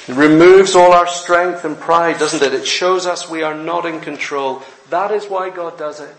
It 0.08 0.14
removes 0.14 0.76
all 0.76 0.92
our 0.92 1.06
strength 1.06 1.64
and 1.64 1.76
pride, 1.76 2.18
doesn't 2.18 2.42
it? 2.42 2.54
It 2.54 2.66
shows 2.66 3.06
us 3.06 3.28
we 3.28 3.42
are 3.42 3.56
not 3.56 3.86
in 3.86 4.00
control. 4.00 4.62
That 4.90 5.10
is 5.10 5.26
why 5.26 5.50
God 5.50 5.76
does 5.76 6.00
it. 6.00 6.14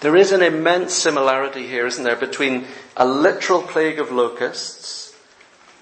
There 0.00 0.16
is 0.16 0.32
an 0.32 0.42
immense 0.42 0.94
similarity 0.94 1.68
here, 1.68 1.86
isn't 1.86 2.02
there, 2.02 2.16
between 2.16 2.66
a 2.96 3.06
literal 3.06 3.62
plague 3.62 4.00
of 4.00 4.10
locusts 4.10 5.16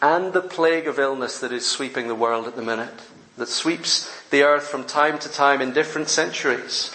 and 0.02 0.34
the 0.34 0.42
plague 0.42 0.86
of 0.86 0.98
illness 0.98 1.40
that 1.40 1.52
is 1.52 1.66
sweeping 1.66 2.06
the 2.06 2.14
world 2.14 2.46
at 2.46 2.54
the 2.54 2.62
minute 2.62 3.00
that 3.40 3.48
sweeps 3.48 4.08
the 4.30 4.42
earth 4.42 4.68
from 4.68 4.84
time 4.84 5.18
to 5.18 5.28
time 5.28 5.60
in 5.60 5.72
different 5.72 6.08
centuries. 6.08 6.94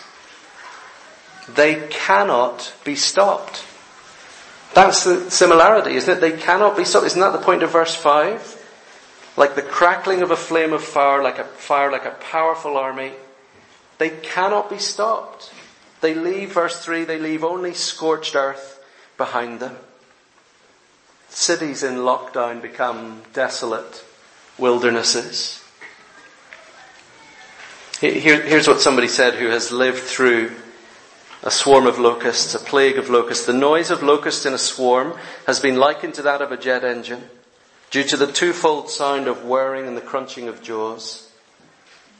They 1.49 1.87
cannot 1.89 2.73
be 2.83 2.95
stopped. 2.95 3.65
That's 4.73 5.03
the 5.03 5.29
similarity, 5.31 5.95
isn't 5.95 6.17
it? 6.17 6.21
They 6.21 6.37
cannot 6.37 6.77
be 6.77 6.85
stopped. 6.85 7.07
Isn't 7.07 7.19
that 7.19 7.33
the 7.33 7.43
point 7.43 7.63
of 7.63 7.71
verse 7.71 7.95
5? 7.95 8.61
Like 9.37 9.55
the 9.55 9.63
crackling 9.63 10.21
of 10.21 10.31
a 10.31 10.37
flame 10.37 10.71
of 10.71 10.83
fire, 10.83 11.21
like 11.23 11.39
a 11.39 11.45
fire, 11.45 11.91
like 11.91 12.05
a 12.05 12.11
powerful 12.11 12.77
army. 12.77 13.11
They 13.97 14.11
cannot 14.11 14.69
be 14.69 14.79
stopped. 14.79 15.51
They 16.01 16.13
leave, 16.13 16.53
verse 16.53 16.83
3, 16.85 17.05
they 17.05 17.17
leave 17.17 17.43
only 17.43 17.73
scorched 17.73 18.35
earth 18.35 18.83
behind 19.17 19.59
them. 19.59 19.77
Cities 21.29 21.81
in 21.81 21.95
lockdown 21.95 22.61
become 22.61 23.23
desolate 23.33 24.05
wildernesses. 24.59 25.64
Here, 28.01 28.41
here's 28.41 28.67
what 28.67 28.81
somebody 28.81 29.07
said 29.07 29.35
who 29.35 29.47
has 29.47 29.71
lived 29.71 30.03
through 30.03 30.51
a 31.43 31.51
swarm 31.51 31.87
of 31.87 31.97
locusts, 31.97 32.53
a 32.53 32.59
plague 32.59 32.97
of 32.97 33.09
locusts. 33.09 33.45
The 33.45 33.53
noise 33.53 33.89
of 33.89 34.03
locusts 34.03 34.45
in 34.45 34.53
a 34.53 34.57
swarm 34.57 35.17
has 35.47 35.61
been 35.61 35.77
likened 35.77 36.15
to 36.15 36.23
that 36.23 36.41
of 36.41 36.51
a 36.51 36.57
jet 36.57 36.83
engine 36.83 37.23
due 37.91 38.03
to 38.03 38.17
the 38.17 38.31
twofold 38.31 38.89
sound 38.89 39.27
of 39.27 39.45
whirring 39.45 39.87
and 39.87 39.95
the 39.95 40.01
crunching 40.01 40.49
of 40.49 40.61
jaws. 40.61 41.31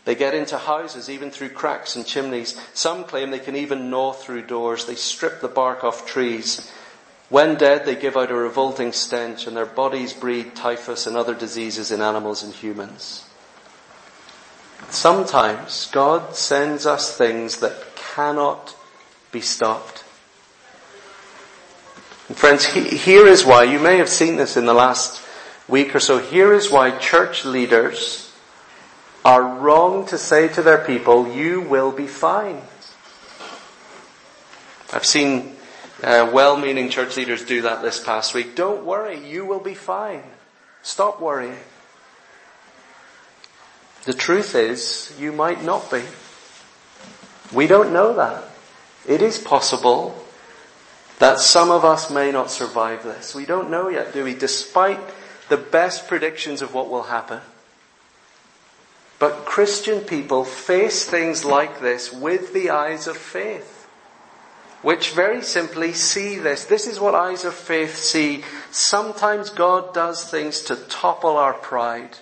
They 0.06 0.16
get 0.16 0.34
into 0.34 0.58
houses, 0.58 1.10
even 1.10 1.30
through 1.30 1.50
cracks 1.50 1.98
and 1.98 2.06
chimneys. 2.06 2.56
Some 2.74 3.04
claim 3.04 3.32
they 3.32 3.40
can 3.40 3.58
even 3.58 3.90
gnaw 3.90 4.14
through 4.14 4.44
doors. 4.44 4.86
They 4.86 4.96
strip 4.96 5.42
the 5.42 5.48
bark 5.50 5.84
off 5.84 6.06
trees. 6.06 6.72
When 7.30 7.56
dead, 7.56 7.86
they 7.86 7.96
give 7.96 8.16
out 8.16 8.32
a 8.32 8.36
revolting 8.36 8.94
stench 8.94 9.48
and 9.48 9.58
their 9.58 9.66
bodies 9.66 10.14
breed 10.14 10.56
typhus 10.56 11.06
and 11.08 11.18
other 11.18 11.34
diseases 11.34 11.92
in 11.92 12.02
animals 12.02 12.44
and 12.44 12.54
humans. 12.54 13.26
Sometimes 14.90 15.90
God 15.92 16.36
sends 16.36 16.86
us 16.86 17.18
things 17.18 17.58
that 17.58 17.96
cannot 17.96 18.76
be 19.32 19.42
stopped. 19.42 20.04
And 22.28 22.38
friends, 22.38 22.66
here 22.66 23.28
is 23.28 23.46
why, 23.46 23.64
you 23.64 23.80
may 23.80 23.98
have 23.98 24.10
seen 24.10 24.38
this 24.38 24.58
in 24.58 24.66
the 24.66 24.74
last 24.74 25.22
week 25.68 25.94
or 25.94 26.00
so, 26.00 26.20
here 26.20 26.54
is 26.54 26.72
why 26.72 26.98
church 26.98 27.46
leaders 27.46 28.34
are 29.24 29.44
wrong 29.44 30.06
to 30.08 30.18
say 30.18 30.48
to 30.50 30.62
their 30.62 30.78
people, 30.78 31.28
you 31.34 31.62
will 31.62 31.92
be 31.92 32.08
fine. 32.08 32.62
I've 34.94 35.06
seen 35.06 35.56
uh, 36.04 36.30
well-meaning 36.32 36.90
church 36.90 37.18
leaders 37.18 37.44
do 37.44 37.64
that 37.64 37.82
this 37.82 38.04
past 38.04 38.34
week. 38.34 38.56
Don't 38.56 38.86
worry, 38.86 39.20
you 39.28 39.46
will 39.46 39.60
be 39.60 39.74
fine. 39.74 40.24
Stop 40.84 41.20
worrying. 41.20 41.58
The 44.06 44.14
truth 44.14 44.54
is, 44.54 45.14
you 45.20 45.32
might 45.32 45.64
not 45.64 45.92
be. 45.92 46.04
We 47.52 47.66
don't 47.66 47.92
know 47.92 48.16
that. 48.16 48.44
It 49.08 49.22
is 49.22 49.40
possible 49.40 50.24
that 51.18 51.40
some 51.40 51.72
of 51.72 51.84
us 51.84 52.12
may 52.12 52.32
not 52.32 52.52
survive 52.52 53.04
this. 53.04 53.34
We 53.34 53.46
don't 53.46 53.72
know 53.72 53.90
yet, 53.90 54.14
do 54.14 54.24
we? 54.24 54.36
Despite 54.36 55.00
the 55.50 55.58
best 55.58 56.08
predictions 56.08 56.62
of 56.62 56.74
what 56.74 56.90
will 56.90 57.04
happen. 57.04 57.42
But 59.18 59.46
Christian 59.46 60.02
people 60.02 60.44
face 60.44 61.06
things 61.06 61.44
like 61.44 61.80
this 61.80 62.12
with 62.12 62.54
the 62.54 62.70
eyes 62.70 63.08
of 63.08 63.18
faith, 63.18 63.88
which 64.82 65.12
very 65.12 65.42
simply 65.42 65.94
see 65.94 66.38
this. 66.38 66.66
This 66.66 66.86
is 66.86 67.00
what 67.00 67.16
eyes 67.16 67.44
of 67.44 67.56
faith 67.56 67.96
see. 67.96 68.44
Sometimes 68.70 69.50
God 69.50 69.96
does 69.96 70.30
things 70.30 70.62
to 70.64 70.76
topple 70.76 71.38
our 71.38 71.54
pride 71.54 72.18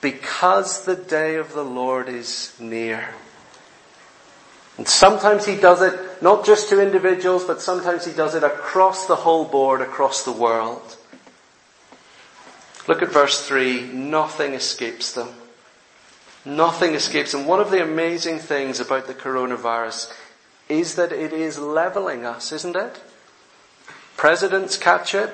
because 0.00 0.84
the 0.84 0.96
day 0.96 1.36
of 1.36 1.52
the 1.52 1.64
Lord 1.64 2.08
is 2.08 2.54
near. 2.60 3.08
And 4.76 4.86
sometimes 4.86 5.44
he 5.44 5.56
does 5.56 5.82
it 5.82 6.22
not 6.22 6.46
just 6.46 6.68
to 6.68 6.80
individuals, 6.80 7.44
but 7.44 7.60
sometimes 7.60 8.04
he 8.04 8.12
does 8.12 8.34
it 8.34 8.44
across 8.44 9.06
the 9.06 9.16
whole 9.16 9.44
board, 9.44 9.80
across 9.80 10.24
the 10.24 10.32
world. 10.32 10.96
Look 12.86 13.02
at 13.02 13.10
verse 13.10 13.46
3. 13.46 13.88
Nothing 13.92 14.54
escapes 14.54 15.12
them. 15.12 15.28
Nothing 16.44 16.94
escapes 16.94 17.32
them. 17.32 17.46
One 17.46 17.60
of 17.60 17.70
the 17.70 17.82
amazing 17.82 18.38
things 18.38 18.80
about 18.80 19.06
the 19.06 19.14
coronavirus 19.14 20.14
is 20.68 20.94
that 20.94 21.12
it 21.12 21.32
is 21.32 21.58
leveling 21.58 22.24
us, 22.24 22.52
isn't 22.52 22.76
it? 22.76 23.00
Presidents 24.16 24.76
catch 24.76 25.14
it. 25.14 25.30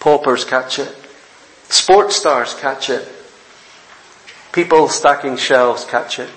Paupers 0.00 0.44
catch 0.44 0.78
it. 0.78 0.94
Sports 1.68 2.16
stars 2.16 2.54
catch 2.54 2.88
it. 2.88 3.06
People 4.52 4.88
stacking 4.88 5.36
shelves 5.36 5.84
catch 5.84 6.18
it. 6.18 6.30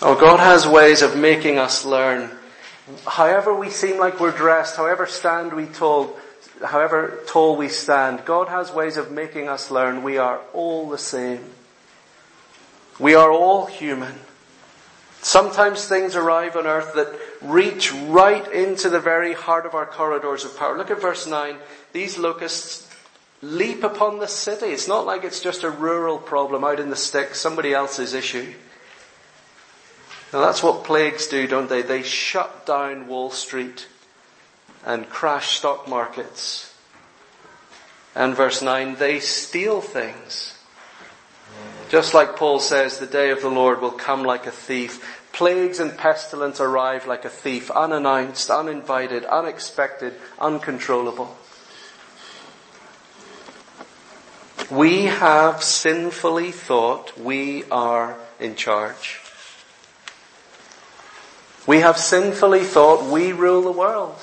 Oh, 0.00 0.16
God 0.18 0.38
has 0.38 0.66
ways 0.66 1.02
of 1.02 1.16
making 1.16 1.58
us 1.58 1.84
learn. 1.84 2.30
However 3.06 3.54
we 3.54 3.70
seem 3.70 3.98
like 3.98 4.20
we're 4.20 4.36
dressed, 4.36 4.76
however 4.76 5.06
stand 5.06 5.52
we 5.52 5.66
tall, 5.66 6.16
however 6.64 7.20
tall 7.26 7.56
we 7.56 7.68
stand, 7.68 8.24
God 8.24 8.48
has 8.48 8.72
ways 8.72 8.96
of 8.96 9.10
making 9.10 9.48
us 9.48 9.70
learn 9.70 10.02
we 10.02 10.18
are 10.18 10.40
all 10.52 10.88
the 10.88 10.98
same. 10.98 11.44
We 12.98 13.14
are 13.14 13.30
all 13.30 13.66
human. 13.66 14.14
Sometimes 15.20 15.86
things 15.86 16.16
arrive 16.16 16.56
on 16.56 16.66
earth 16.66 16.94
that 16.94 17.16
reach 17.40 17.92
right 17.92 18.46
into 18.52 18.90
the 18.90 19.00
very 19.00 19.34
heart 19.34 19.66
of 19.66 19.74
our 19.74 19.86
corridors 19.86 20.44
of 20.44 20.56
power. 20.56 20.76
Look 20.76 20.90
at 20.90 21.00
verse 21.00 21.28
9. 21.28 21.56
These 21.92 22.18
locusts 22.18 22.91
leap 23.42 23.82
upon 23.82 24.20
the 24.20 24.28
city. 24.28 24.66
It's 24.66 24.88
not 24.88 25.04
like 25.04 25.24
it's 25.24 25.40
just 25.40 25.64
a 25.64 25.70
rural 25.70 26.18
problem 26.18 26.64
out 26.64 26.80
in 26.80 26.90
the 26.90 26.96
sticks, 26.96 27.40
somebody 27.40 27.74
else's 27.74 28.14
issue. 28.14 28.54
Now 30.32 30.40
that's 30.40 30.62
what 30.62 30.84
plagues 30.84 31.26
do, 31.26 31.46
don't 31.46 31.68
they? 31.68 31.82
They 31.82 32.02
shut 32.02 32.64
down 32.64 33.08
Wall 33.08 33.30
Street 33.30 33.88
and 34.86 35.08
crash 35.08 35.58
stock 35.58 35.88
markets. 35.88 36.74
And 38.14 38.36
verse 38.36 38.62
9, 38.62 38.96
they 38.96 39.20
steal 39.20 39.80
things. 39.80 40.58
Just 41.88 42.14
like 42.14 42.36
Paul 42.36 42.60
says, 42.60 42.98
the 42.98 43.06
day 43.06 43.30
of 43.30 43.42
the 43.42 43.50
Lord 43.50 43.82
will 43.82 43.90
come 43.90 44.22
like 44.22 44.46
a 44.46 44.50
thief. 44.50 45.20
Plagues 45.32 45.80
and 45.80 45.96
pestilence 45.96 46.60
arrive 46.60 47.06
like 47.06 47.24
a 47.24 47.30
thief, 47.30 47.70
unannounced, 47.70 48.50
uninvited, 48.50 49.24
unexpected, 49.24 50.14
uncontrollable. 50.38 51.36
We 54.72 55.02
have 55.02 55.62
sinfully 55.62 56.50
thought 56.50 57.18
we 57.18 57.64
are 57.64 58.16
in 58.40 58.54
charge. 58.54 59.20
We 61.66 61.80
have 61.80 61.98
sinfully 61.98 62.64
thought 62.64 63.04
we 63.04 63.32
rule 63.32 63.60
the 63.60 63.70
world. 63.70 64.16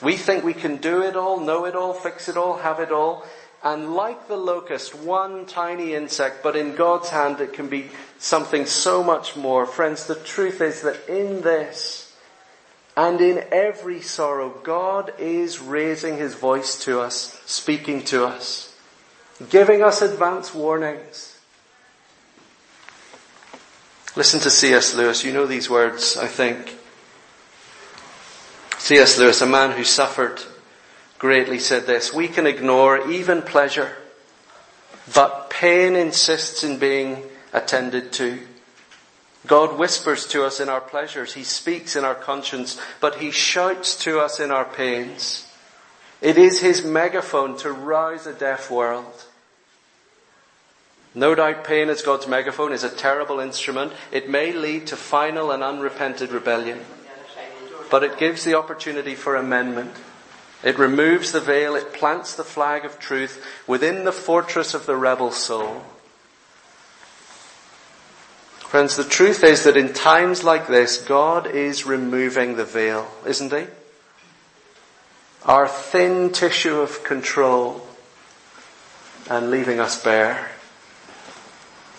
We 0.00 0.16
think 0.16 0.44
we 0.44 0.54
can 0.54 0.76
do 0.76 1.02
it 1.02 1.16
all, 1.16 1.40
know 1.40 1.64
it 1.64 1.74
all, 1.74 1.92
fix 1.92 2.28
it 2.28 2.36
all, 2.36 2.58
have 2.58 2.78
it 2.78 2.92
all. 2.92 3.26
And 3.64 3.96
like 3.96 4.28
the 4.28 4.36
locust, 4.36 4.94
one 4.94 5.44
tiny 5.44 5.92
insect, 5.92 6.44
but 6.44 6.54
in 6.54 6.76
God's 6.76 7.08
hand 7.08 7.40
it 7.40 7.52
can 7.52 7.68
be 7.68 7.90
something 8.20 8.64
so 8.64 9.02
much 9.02 9.34
more. 9.34 9.66
Friends, 9.66 10.06
the 10.06 10.14
truth 10.14 10.60
is 10.60 10.82
that 10.82 11.08
in 11.08 11.40
this 11.40 12.16
and 12.96 13.20
in 13.20 13.42
every 13.50 14.02
sorrow, 14.02 14.50
God 14.50 15.12
is 15.18 15.58
raising 15.58 16.16
his 16.16 16.34
voice 16.34 16.84
to 16.84 17.00
us, 17.00 17.42
speaking 17.44 18.04
to 18.04 18.24
us, 18.24 18.69
giving 19.48 19.82
us 19.82 20.02
advance 20.02 20.54
warnings. 20.54 21.38
Listen 24.16 24.40
to 24.40 24.50
C.S. 24.50 24.94
Lewis. 24.94 25.24
You 25.24 25.32
know 25.32 25.46
these 25.46 25.70
words, 25.70 26.16
I 26.16 26.26
think. 26.26 26.76
C.S. 28.78 29.18
Lewis, 29.18 29.40
a 29.40 29.46
man 29.46 29.76
who 29.76 29.84
suffered 29.84 30.42
greatly, 31.18 31.58
said 31.58 31.86
this, 31.86 32.12
we 32.12 32.26
can 32.26 32.46
ignore 32.46 33.08
even 33.10 33.42
pleasure, 33.42 33.96
but 35.14 35.48
pain 35.48 35.94
insists 35.94 36.64
in 36.64 36.78
being 36.78 37.22
attended 37.52 38.12
to. 38.14 38.40
God 39.46 39.78
whispers 39.78 40.26
to 40.28 40.44
us 40.44 40.60
in 40.60 40.68
our 40.68 40.80
pleasures. 40.80 41.34
He 41.34 41.44
speaks 41.44 41.94
in 41.94 42.04
our 42.04 42.14
conscience, 42.14 42.80
but 43.00 43.16
He 43.16 43.30
shouts 43.30 43.96
to 44.04 44.20
us 44.20 44.40
in 44.40 44.50
our 44.50 44.64
pains. 44.64 45.46
It 46.20 46.36
is 46.36 46.60
His 46.60 46.84
megaphone 46.84 47.56
to 47.58 47.72
rouse 47.72 48.26
a 48.26 48.34
deaf 48.34 48.70
world. 48.70 49.26
No 51.14 51.34
doubt 51.34 51.64
pain 51.64 51.88
as 51.88 52.02
God's 52.02 52.28
megaphone 52.28 52.72
is 52.72 52.84
a 52.84 52.88
terrible 52.88 53.40
instrument. 53.40 53.92
It 54.12 54.30
may 54.30 54.52
lead 54.52 54.86
to 54.88 54.96
final 54.96 55.50
and 55.50 55.62
unrepented 55.62 56.30
rebellion. 56.30 56.80
But 57.90 58.04
it 58.04 58.18
gives 58.18 58.44
the 58.44 58.54
opportunity 58.54 59.16
for 59.16 59.34
amendment. 59.34 59.92
It 60.62 60.78
removes 60.78 61.32
the 61.32 61.40
veil. 61.40 61.74
It 61.74 61.92
plants 61.92 62.36
the 62.36 62.44
flag 62.44 62.84
of 62.84 63.00
truth 63.00 63.44
within 63.66 64.04
the 64.04 64.12
fortress 64.12 64.74
of 64.74 64.86
the 64.86 64.96
rebel 64.96 65.32
soul. 65.32 65.84
Friends, 68.58 68.94
the 68.94 69.02
truth 69.02 69.42
is 69.42 69.64
that 69.64 69.76
in 69.76 69.92
times 69.92 70.44
like 70.44 70.68
this, 70.68 70.98
God 70.98 71.48
is 71.48 71.86
removing 71.86 72.54
the 72.54 72.64
veil, 72.64 73.10
isn't 73.26 73.52
He? 73.52 73.66
Our 75.44 75.66
thin 75.66 76.30
tissue 76.30 76.78
of 76.78 77.02
control 77.02 77.84
and 79.28 79.50
leaving 79.50 79.80
us 79.80 80.00
bare. 80.00 80.52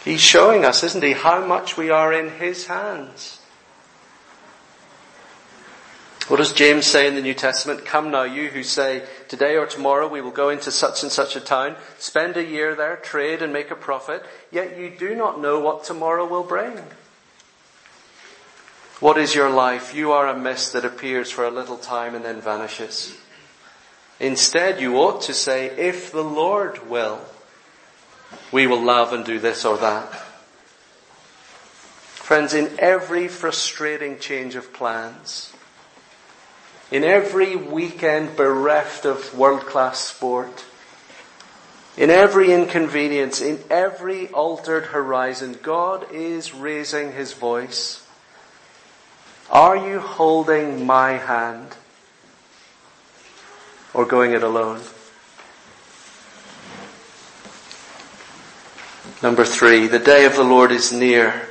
He's 0.04 0.22
showing 0.22 0.66
us, 0.66 0.84
isn't 0.84 1.04
he, 1.04 1.14
how 1.14 1.46
much 1.46 1.78
we 1.78 1.90
are 1.90 2.12
in 2.12 2.30
his 2.30 2.68
hands. 2.68 3.40
What 6.28 6.38
does 6.38 6.54
James 6.54 6.86
say 6.86 7.08
in 7.08 7.16
the 7.16 7.22
New 7.22 7.34
Testament? 7.34 7.86
Come 7.86 8.10
now, 8.10 8.24
you 8.24 8.48
who 8.48 8.64
say, 8.64 9.04
today 9.28 9.58
or 9.58 9.66
tomorrow 9.66 10.08
we 10.08 10.22
will 10.22 10.32
go 10.32 10.50
into 10.50 10.72
such 10.72 11.04
and 11.04 11.12
such 11.12 11.36
a 11.36 11.42
town, 11.42 11.76
spend 12.00 12.38
a 12.38 12.44
year 12.44 12.74
there, 12.74 12.96
trade 12.96 13.42
and 13.42 13.52
make 13.52 13.70
a 13.70 13.76
profit, 13.76 14.24
yet 14.50 14.78
you 14.78 14.90
do 14.90 15.14
not 15.14 15.42
know 15.42 15.60
what 15.60 15.84
tomorrow 15.84 16.26
will 16.26 16.44
bring. 16.44 16.80
What 19.02 19.18
is 19.18 19.36
your 19.36 19.50
life? 19.50 19.94
You 19.94 20.12
are 20.14 20.28
a 20.28 20.38
mist 20.38 20.74
that 20.74 20.86
appears 20.86 21.30
for 21.30 21.44
a 21.44 21.52
little 21.52 21.78
time 21.78 22.16
and 22.16 22.24
then 22.24 22.40
vanishes. 22.40 23.18
Instead, 24.20 24.80
you 24.80 24.98
ought 24.98 25.24
to 25.24 25.34
say, 25.34 25.66
if 25.78 26.12
the 26.12 26.24
Lord 26.24 26.88
will, 26.88 27.20
we 28.52 28.68
will 28.68 28.82
love 28.82 29.14
and 29.14 29.26
do 29.26 29.40
this 29.40 29.66
or 29.66 29.78
that. 29.78 30.14
Friends, 32.32 32.54
in 32.54 32.72
every 32.80 33.28
frustrating 33.28 34.20
change 34.20 34.56
of 34.56 34.72
plans, 34.72 35.54
in 36.90 37.04
every 37.04 37.56
weekend 37.56 38.36
bereft 38.36 39.06
of 39.06 39.38
world 39.38 39.62
class 39.62 40.00
sport, 40.00 40.66
in 41.98 42.10
every 42.10 42.54
inconvenience, 42.54 43.42
in 43.42 43.60
every 43.70 44.30
altered 44.30 44.86
horizon, 44.86 45.58
God 45.62 46.10
is 46.12 46.54
raising 46.54 47.12
His 47.12 47.34
voice. 47.34 48.08
Are 49.50 49.76
you 49.76 50.00
holding 50.00 50.86
my 50.86 51.12
hand 51.14 51.76
or 53.94 54.06
going 54.06 54.32
it 54.32 54.44
alone? 54.44 54.82
Number 59.22 59.46
three, 59.46 59.86
the 59.86 60.00
day 60.00 60.26
of 60.26 60.36
the 60.36 60.44
Lord 60.44 60.72
is 60.72 60.92
near. 60.92 61.48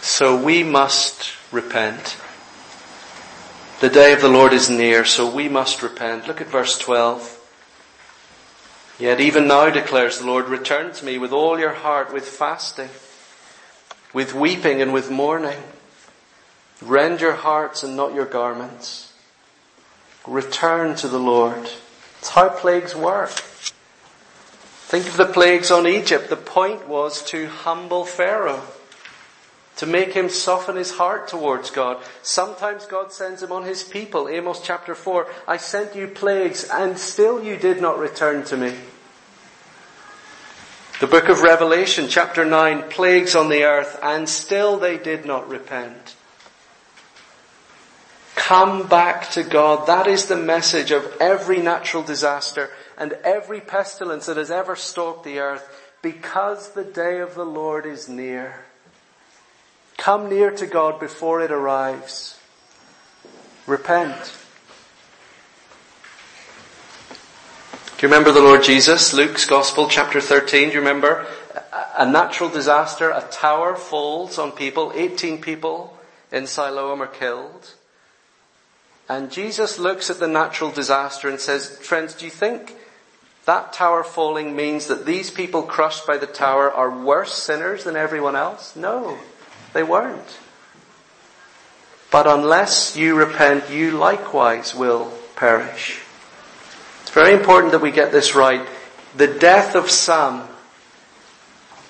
So 0.00 0.34
we 0.42 0.62
must 0.62 1.32
repent. 1.52 2.16
The 3.80 3.90
day 3.90 4.14
of 4.14 4.22
the 4.22 4.28
Lord 4.28 4.54
is 4.54 4.70
near, 4.70 5.04
so 5.04 5.30
we 5.30 5.48
must 5.48 5.82
repent. 5.82 6.26
Look 6.26 6.40
at 6.40 6.46
verse 6.46 6.78
12. 6.78 7.36
Yet 8.98 9.20
even 9.20 9.46
now 9.46 9.68
declares 9.68 10.18
the 10.18 10.26
Lord, 10.26 10.48
return 10.48 10.92
to 10.94 11.04
me 11.04 11.18
with 11.18 11.32
all 11.32 11.58
your 11.58 11.74
heart, 11.74 12.12
with 12.14 12.26
fasting, 12.26 12.88
with 14.14 14.34
weeping 14.34 14.80
and 14.80 14.94
with 14.94 15.10
mourning. 15.10 15.62
Rend 16.80 17.20
your 17.20 17.34
hearts 17.34 17.82
and 17.82 17.94
not 17.94 18.14
your 18.14 18.24
garments. 18.24 19.12
Return 20.26 20.96
to 20.96 21.08
the 21.08 21.18
Lord. 21.18 21.70
It's 22.18 22.30
how 22.30 22.48
plagues 22.48 22.94
work. 22.94 23.32
Think 24.90 25.06
of 25.06 25.16
the 25.16 25.24
plagues 25.24 25.70
on 25.70 25.86
Egypt. 25.86 26.30
The 26.30 26.36
point 26.36 26.88
was 26.88 27.22
to 27.26 27.46
humble 27.46 28.04
Pharaoh, 28.04 28.64
to 29.76 29.86
make 29.86 30.14
him 30.14 30.28
soften 30.28 30.74
his 30.74 30.90
heart 30.90 31.28
towards 31.28 31.70
God. 31.70 31.98
Sometimes 32.22 32.86
God 32.86 33.12
sends 33.12 33.40
him 33.40 33.52
on 33.52 33.62
his 33.62 33.84
people. 33.84 34.28
Amos 34.28 34.60
chapter 34.60 34.96
4, 34.96 35.28
I 35.46 35.58
sent 35.58 35.94
you 35.94 36.08
plagues 36.08 36.64
and 36.64 36.98
still 36.98 37.40
you 37.40 37.56
did 37.56 37.80
not 37.80 38.00
return 38.00 38.42
to 38.46 38.56
me. 38.56 38.74
The 40.98 41.06
book 41.06 41.28
of 41.28 41.42
Revelation 41.42 42.08
chapter 42.08 42.44
9, 42.44 42.90
plagues 42.90 43.36
on 43.36 43.48
the 43.48 43.62
earth 43.62 43.96
and 44.02 44.28
still 44.28 44.76
they 44.76 44.98
did 44.98 45.24
not 45.24 45.48
repent. 45.48 46.16
Come 48.34 48.88
back 48.88 49.30
to 49.30 49.44
God. 49.44 49.86
That 49.86 50.08
is 50.08 50.26
the 50.26 50.36
message 50.36 50.90
of 50.90 51.16
every 51.20 51.58
natural 51.58 52.02
disaster 52.02 52.70
and 53.00 53.14
every 53.24 53.62
pestilence 53.62 54.26
that 54.26 54.36
has 54.36 54.50
ever 54.50 54.76
stalked 54.76 55.24
the 55.24 55.38
earth 55.38 55.66
because 56.02 56.72
the 56.72 56.84
day 56.84 57.18
of 57.18 57.34
the 57.34 57.46
Lord 57.46 57.86
is 57.86 58.10
near. 58.10 58.66
Come 59.96 60.28
near 60.28 60.50
to 60.50 60.66
God 60.66 61.00
before 61.00 61.40
it 61.40 61.50
arrives. 61.50 62.38
Repent. 63.66 64.36
Do 67.96 68.06
you 68.06 68.12
remember 68.12 68.32
the 68.32 68.42
Lord 68.42 68.62
Jesus? 68.62 69.14
Luke's 69.14 69.46
Gospel, 69.46 69.88
chapter 69.88 70.20
13. 70.20 70.68
Do 70.68 70.74
you 70.74 70.80
remember? 70.80 71.26
A 71.96 72.10
natural 72.10 72.50
disaster, 72.50 73.10
a 73.10 73.26
tower 73.30 73.76
falls 73.76 74.38
on 74.38 74.52
people. 74.52 74.92
18 74.94 75.40
people 75.40 75.98
in 76.30 76.46
Siloam 76.46 77.02
are 77.02 77.06
killed. 77.06 77.74
And 79.08 79.30
Jesus 79.30 79.78
looks 79.78 80.10
at 80.10 80.18
the 80.18 80.28
natural 80.28 80.70
disaster 80.70 81.28
and 81.28 81.40
says, 81.40 81.78
Friends, 81.78 82.14
do 82.14 82.26
you 82.26 82.30
think 82.30 82.76
that 83.50 83.72
tower 83.72 84.04
falling 84.04 84.54
means 84.54 84.86
that 84.86 85.04
these 85.04 85.28
people 85.28 85.62
crushed 85.64 86.06
by 86.06 86.16
the 86.16 86.26
tower 86.26 86.70
are 86.70 87.04
worse 87.04 87.34
sinners 87.34 87.82
than 87.82 87.96
everyone 87.96 88.36
else? 88.36 88.76
No, 88.76 89.18
they 89.72 89.82
weren't. 89.82 90.38
But 92.12 92.28
unless 92.28 92.96
you 92.96 93.16
repent, 93.16 93.68
you 93.68 93.90
likewise 93.98 94.72
will 94.72 95.12
perish. 95.34 96.00
It's 97.02 97.10
very 97.10 97.32
important 97.32 97.72
that 97.72 97.80
we 97.80 97.90
get 97.90 98.12
this 98.12 98.36
right. 98.36 98.64
The 99.16 99.26
death 99.26 99.74
of 99.74 99.90
some 99.90 100.46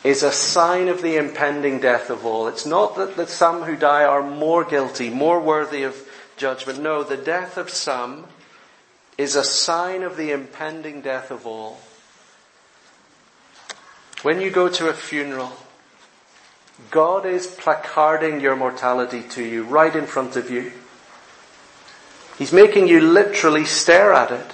is 0.02 0.22
a 0.22 0.32
sign 0.32 0.88
of 0.88 1.02
the 1.02 1.18
impending 1.18 1.78
death 1.78 2.08
of 2.08 2.24
all. 2.24 2.48
It's 2.48 2.64
not 2.64 2.96
that, 2.96 3.16
that 3.16 3.28
some 3.28 3.64
who 3.64 3.76
die 3.76 4.04
are 4.04 4.22
more 4.22 4.64
guilty, 4.64 5.10
more 5.10 5.38
worthy 5.38 5.82
of 5.82 5.94
judgment. 6.38 6.80
No, 6.80 7.02
the 7.02 7.18
death 7.18 7.58
of 7.58 7.68
some 7.68 8.24
is 9.20 9.36
a 9.36 9.44
sign 9.44 10.02
of 10.02 10.16
the 10.16 10.32
impending 10.32 11.02
death 11.02 11.30
of 11.30 11.46
all. 11.46 11.78
When 14.22 14.40
you 14.40 14.50
go 14.50 14.68
to 14.68 14.88
a 14.88 14.94
funeral, 14.94 15.52
God 16.90 17.26
is 17.26 17.46
placarding 17.46 18.40
your 18.40 18.56
mortality 18.56 19.22
to 19.30 19.44
you 19.44 19.64
right 19.64 19.94
in 19.94 20.06
front 20.06 20.36
of 20.36 20.50
you. 20.50 20.72
He's 22.38 22.52
making 22.52 22.88
you 22.88 23.00
literally 23.00 23.66
stare 23.66 24.14
at 24.14 24.30
it. 24.30 24.52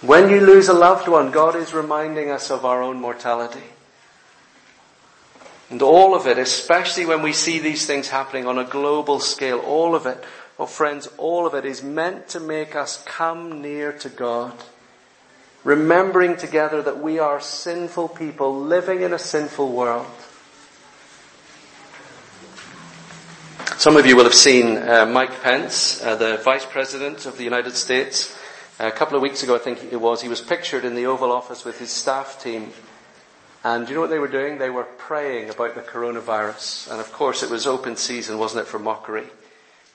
When 0.00 0.30
you 0.30 0.40
lose 0.40 0.68
a 0.68 0.72
loved 0.72 1.08
one, 1.08 1.32
God 1.32 1.56
is 1.56 1.74
reminding 1.74 2.30
us 2.30 2.50
of 2.50 2.64
our 2.64 2.82
own 2.82 3.00
mortality. 3.00 3.64
And 5.70 5.82
all 5.82 6.14
of 6.14 6.28
it, 6.28 6.38
especially 6.38 7.06
when 7.06 7.22
we 7.22 7.32
see 7.32 7.58
these 7.58 7.86
things 7.86 8.08
happening 8.08 8.46
on 8.46 8.58
a 8.58 8.64
global 8.64 9.18
scale, 9.18 9.58
all 9.58 9.96
of 9.96 10.06
it, 10.06 10.22
oh 10.58 10.66
friends, 10.66 11.08
all 11.18 11.46
of 11.46 11.54
it 11.54 11.64
is 11.64 11.82
meant 11.82 12.28
to 12.28 12.40
make 12.40 12.74
us 12.74 13.02
come 13.04 13.62
near 13.62 13.92
to 13.92 14.08
God. 14.08 14.54
Remembering 15.64 16.36
together 16.36 16.80
that 16.82 17.02
we 17.02 17.18
are 17.18 17.40
sinful 17.40 18.08
people 18.08 18.60
living 18.60 19.02
in 19.02 19.12
a 19.12 19.18
sinful 19.18 19.72
world. 19.72 20.06
Some 23.76 23.96
of 23.96 24.06
you 24.06 24.16
will 24.16 24.24
have 24.24 24.34
seen 24.34 24.78
uh, 24.78 25.06
Mike 25.06 25.42
Pence, 25.42 26.02
uh, 26.02 26.16
the 26.16 26.38
Vice 26.38 26.64
President 26.64 27.26
of 27.26 27.36
the 27.36 27.44
United 27.44 27.74
States, 27.74 28.36
a 28.78 28.90
couple 28.90 29.16
of 29.16 29.22
weeks 29.22 29.42
ago, 29.42 29.54
I 29.54 29.58
think 29.58 29.90
it 29.90 30.00
was, 30.00 30.20
he 30.20 30.28
was 30.28 30.42
pictured 30.42 30.84
in 30.84 30.94
the 30.94 31.06
Oval 31.06 31.32
Office 31.32 31.64
with 31.64 31.78
his 31.78 31.90
staff 31.90 32.42
team. 32.42 32.72
And 33.64 33.86
do 33.86 33.90
you 33.90 33.94
know 33.96 34.02
what 34.02 34.10
they 34.10 34.18
were 34.18 34.28
doing? 34.28 34.58
They 34.58 34.70
were 34.70 34.84
praying 34.84 35.48
about 35.48 35.74
the 35.74 35.80
coronavirus. 35.80 36.90
And 36.90 37.00
of 37.00 37.10
course, 37.12 37.42
it 37.42 37.50
was 37.50 37.66
open 37.66 37.96
season, 37.96 38.38
wasn't 38.38 38.66
it, 38.66 38.68
for 38.68 38.78
mockery? 38.78 39.26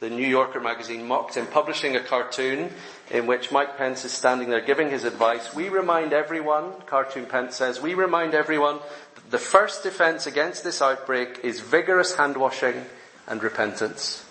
The 0.02 0.10
New 0.10 0.28
Yorker 0.28 0.60
magazine 0.60 1.08
mocked 1.08 1.36
him, 1.36 1.46
publishing 1.46 1.96
a 1.96 2.00
cartoon 2.00 2.72
in 3.12 3.28
which 3.28 3.52
Mike 3.52 3.78
Pence 3.78 4.04
is 4.04 4.12
standing 4.12 4.50
there 4.50 4.60
giving 4.60 4.90
his 4.90 5.04
advice. 5.04 5.54
We 5.54 5.70
remind 5.70 6.12
everyone, 6.12 6.74
Cartoon 6.88 7.28
Pence 7.28 7.56
says, 7.56 7.80
we 7.80 7.94
remind 7.94 8.34
everyone 8.34 8.80
that 9.14 9.30
the 9.30 9.38
first 9.38 9.84
defense 9.84 10.26
against 10.26 10.64
this 10.64 10.82
outbreak 10.82 11.42
is 11.44 11.60
vigorous 11.60 12.16
hand 12.16 12.36
washing 12.36 12.84
and 13.28 13.44
repentance. 13.44 14.26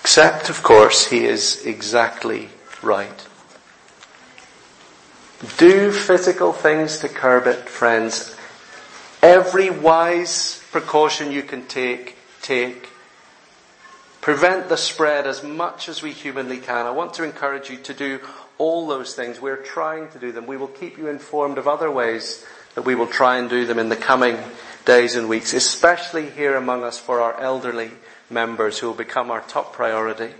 Except, 0.00 0.50
of 0.50 0.60
course, 0.64 1.06
he 1.06 1.26
is 1.26 1.64
exactly 1.64 2.48
right. 2.82 3.28
Do 5.56 5.92
physical 5.92 6.52
things 6.52 6.98
to 6.98 7.08
curb 7.08 7.46
it, 7.46 7.68
friends. 7.68 8.36
Every 9.22 9.70
wise 9.70 10.60
precaution 10.72 11.30
you 11.30 11.44
can 11.44 11.66
take, 11.68 12.13
take. 12.44 12.90
Prevent 14.20 14.68
the 14.68 14.76
spread 14.76 15.26
as 15.26 15.42
much 15.42 15.88
as 15.88 16.02
we 16.02 16.12
humanly 16.12 16.58
can. 16.58 16.86
I 16.86 16.90
want 16.90 17.14
to 17.14 17.24
encourage 17.24 17.68
you 17.68 17.76
to 17.78 17.92
do 17.92 18.20
all 18.56 18.86
those 18.86 19.14
things. 19.14 19.40
We're 19.40 19.56
trying 19.56 20.08
to 20.10 20.18
do 20.18 20.32
them. 20.32 20.46
We 20.46 20.56
will 20.56 20.68
keep 20.68 20.96
you 20.96 21.08
informed 21.08 21.58
of 21.58 21.68
other 21.68 21.90
ways 21.90 22.46
that 22.74 22.82
we 22.82 22.94
will 22.94 23.06
try 23.06 23.38
and 23.38 23.50
do 23.50 23.66
them 23.66 23.78
in 23.78 23.88
the 23.88 23.96
coming 23.96 24.38
days 24.84 25.14
and 25.14 25.28
weeks, 25.28 25.52
especially 25.52 26.30
here 26.30 26.56
among 26.56 26.84
us 26.84 26.98
for 26.98 27.20
our 27.20 27.38
elderly 27.40 27.90
members 28.30 28.78
who 28.78 28.86
will 28.86 28.94
become 28.94 29.30
our 29.30 29.42
top 29.42 29.72
priority. 29.72 30.30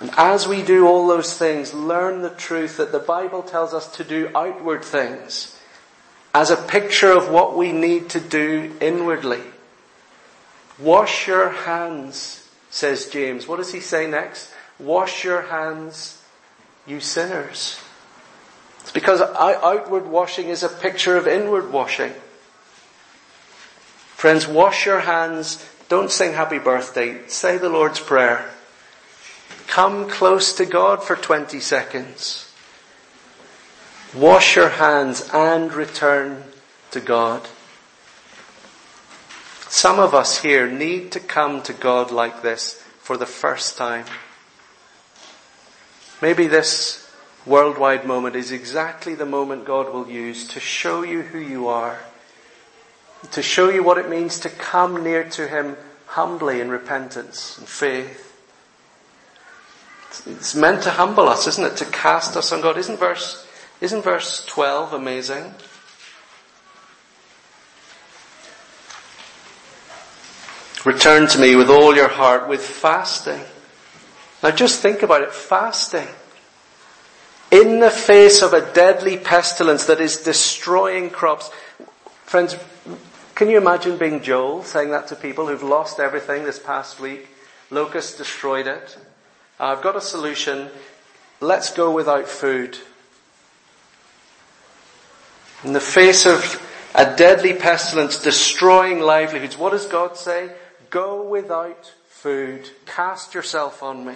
And 0.00 0.10
as 0.16 0.48
we 0.48 0.62
do 0.62 0.86
all 0.86 1.06
those 1.06 1.38
things, 1.38 1.72
learn 1.72 2.22
the 2.22 2.30
truth 2.30 2.76
that 2.78 2.92
the 2.92 2.98
Bible 2.98 3.42
tells 3.42 3.72
us 3.72 3.90
to 3.96 4.04
do 4.04 4.30
outward 4.34 4.84
things 4.84 5.58
as 6.34 6.50
a 6.50 6.56
picture 6.56 7.12
of 7.12 7.30
what 7.30 7.56
we 7.56 7.72
need 7.72 8.10
to 8.10 8.20
do 8.20 8.74
inwardly. 8.80 9.42
Wash 10.82 11.28
your 11.28 11.48
hands, 11.48 12.48
says 12.70 13.06
James. 13.06 13.46
What 13.46 13.58
does 13.58 13.72
he 13.72 13.80
say 13.80 14.06
next? 14.06 14.52
Wash 14.80 15.22
your 15.22 15.42
hands, 15.42 16.22
you 16.86 16.98
sinners. 16.98 17.80
It's 18.80 18.90
because 18.90 19.20
outward 19.20 20.06
washing 20.08 20.48
is 20.48 20.64
a 20.64 20.68
picture 20.68 21.16
of 21.16 21.28
inward 21.28 21.72
washing. 21.72 22.12
Friends, 24.16 24.46
wash 24.46 24.84
your 24.86 25.00
hands. 25.00 25.64
Don't 25.88 26.10
sing 26.10 26.32
happy 26.32 26.58
birthday. 26.58 27.26
Say 27.28 27.58
the 27.58 27.68
Lord's 27.68 28.00
Prayer. 28.00 28.50
Come 29.68 30.08
close 30.08 30.52
to 30.54 30.66
God 30.66 31.02
for 31.02 31.14
20 31.16 31.60
seconds. 31.60 32.52
Wash 34.14 34.56
your 34.56 34.68
hands 34.68 35.28
and 35.32 35.72
return 35.72 36.44
to 36.90 37.00
God. 37.00 37.48
Some 39.72 39.98
of 39.98 40.14
us 40.14 40.42
here 40.42 40.70
need 40.70 41.12
to 41.12 41.20
come 41.20 41.62
to 41.62 41.72
God 41.72 42.10
like 42.10 42.42
this 42.42 42.74
for 43.00 43.16
the 43.16 43.26
first 43.26 43.78
time. 43.78 44.04
Maybe 46.20 46.46
this 46.46 47.10
worldwide 47.46 48.04
moment 48.04 48.36
is 48.36 48.52
exactly 48.52 49.14
the 49.14 49.26
moment 49.26 49.64
God 49.64 49.92
will 49.92 50.08
use 50.08 50.46
to 50.48 50.60
show 50.60 51.02
you 51.02 51.22
who 51.22 51.38
you 51.38 51.68
are 51.68 51.98
to 53.30 53.42
show 53.42 53.70
you 53.70 53.82
what 53.82 53.98
it 53.98 54.10
means 54.10 54.40
to 54.40 54.50
come 54.50 55.02
near 55.02 55.24
to 55.30 55.46
Him 55.46 55.76
humbly 56.06 56.60
in 56.60 56.70
repentance 56.70 57.56
and 57.58 57.68
faith. 57.68 58.28
It's 60.26 60.54
meant 60.54 60.82
to 60.82 60.90
humble 60.90 61.28
us, 61.28 61.46
isn't 61.46 61.64
it? 61.64 61.76
To 61.78 61.84
cast 61.86 62.36
us 62.36 62.52
on 62.52 62.60
God. 62.60 62.76
Isn't 62.76 62.98
verse, 62.98 63.46
isn't 63.80 64.02
verse 64.02 64.44
12 64.46 64.92
amazing? 64.92 65.54
Return 70.84 71.28
to 71.28 71.38
me 71.38 71.54
with 71.54 71.70
all 71.70 71.94
your 71.94 72.08
heart, 72.08 72.48
with 72.48 72.64
fasting. 72.64 73.40
Now 74.42 74.50
just 74.50 74.80
think 74.80 75.02
about 75.02 75.22
it, 75.22 75.32
fasting. 75.32 76.08
In 77.52 77.78
the 77.78 77.90
face 77.90 78.42
of 78.42 78.52
a 78.52 78.72
deadly 78.72 79.16
pestilence 79.16 79.84
that 79.86 80.00
is 80.00 80.16
destroying 80.16 81.10
crops. 81.10 81.50
Friends, 82.24 82.56
can 83.34 83.48
you 83.48 83.58
imagine 83.58 83.96
being 83.96 84.22
Joel 84.22 84.64
saying 84.64 84.90
that 84.90 85.06
to 85.08 85.16
people 85.16 85.46
who've 85.46 85.62
lost 85.62 86.00
everything 86.00 86.44
this 86.44 86.58
past 86.58 86.98
week? 86.98 87.28
Locusts 87.70 88.16
destroyed 88.16 88.66
it. 88.66 88.98
Uh, 89.60 89.66
I've 89.66 89.82
got 89.82 89.96
a 89.96 90.00
solution. 90.00 90.68
Let's 91.40 91.72
go 91.72 91.92
without 91.92 92.26
food. 92.26 92.78
In 95.62 95.72
the 95.72 95.80
face 95.80 96.26
of 96.26 96.60
a 96.94 97.14
deadly 97.14 97.54
pestilence 97.54 98.20
destroying 98.20 98.98
livelihoods, 98.98 99.56
what 99.56 99.70
does 99.70 99.86
God 99.86 100.16
say? 100.16 100.50
Go 100.92 101.26
without 101.26 101.90
food. 102.06 102.68
Cast 102.84 103.34
yourself 103.34 103.82
on 103.82 104.04
me. 104.04 104.14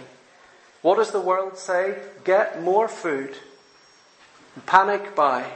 What 0.83 0.97
does 0.97 1.11
the 1.11 1.21
world 1.21 1.57
say? 1.57 1.97
Get 2.23 2.63
more 2.63 2.87
food. 2.87 3.35
Panic 4.67 5.17
buy. 5.17 5.51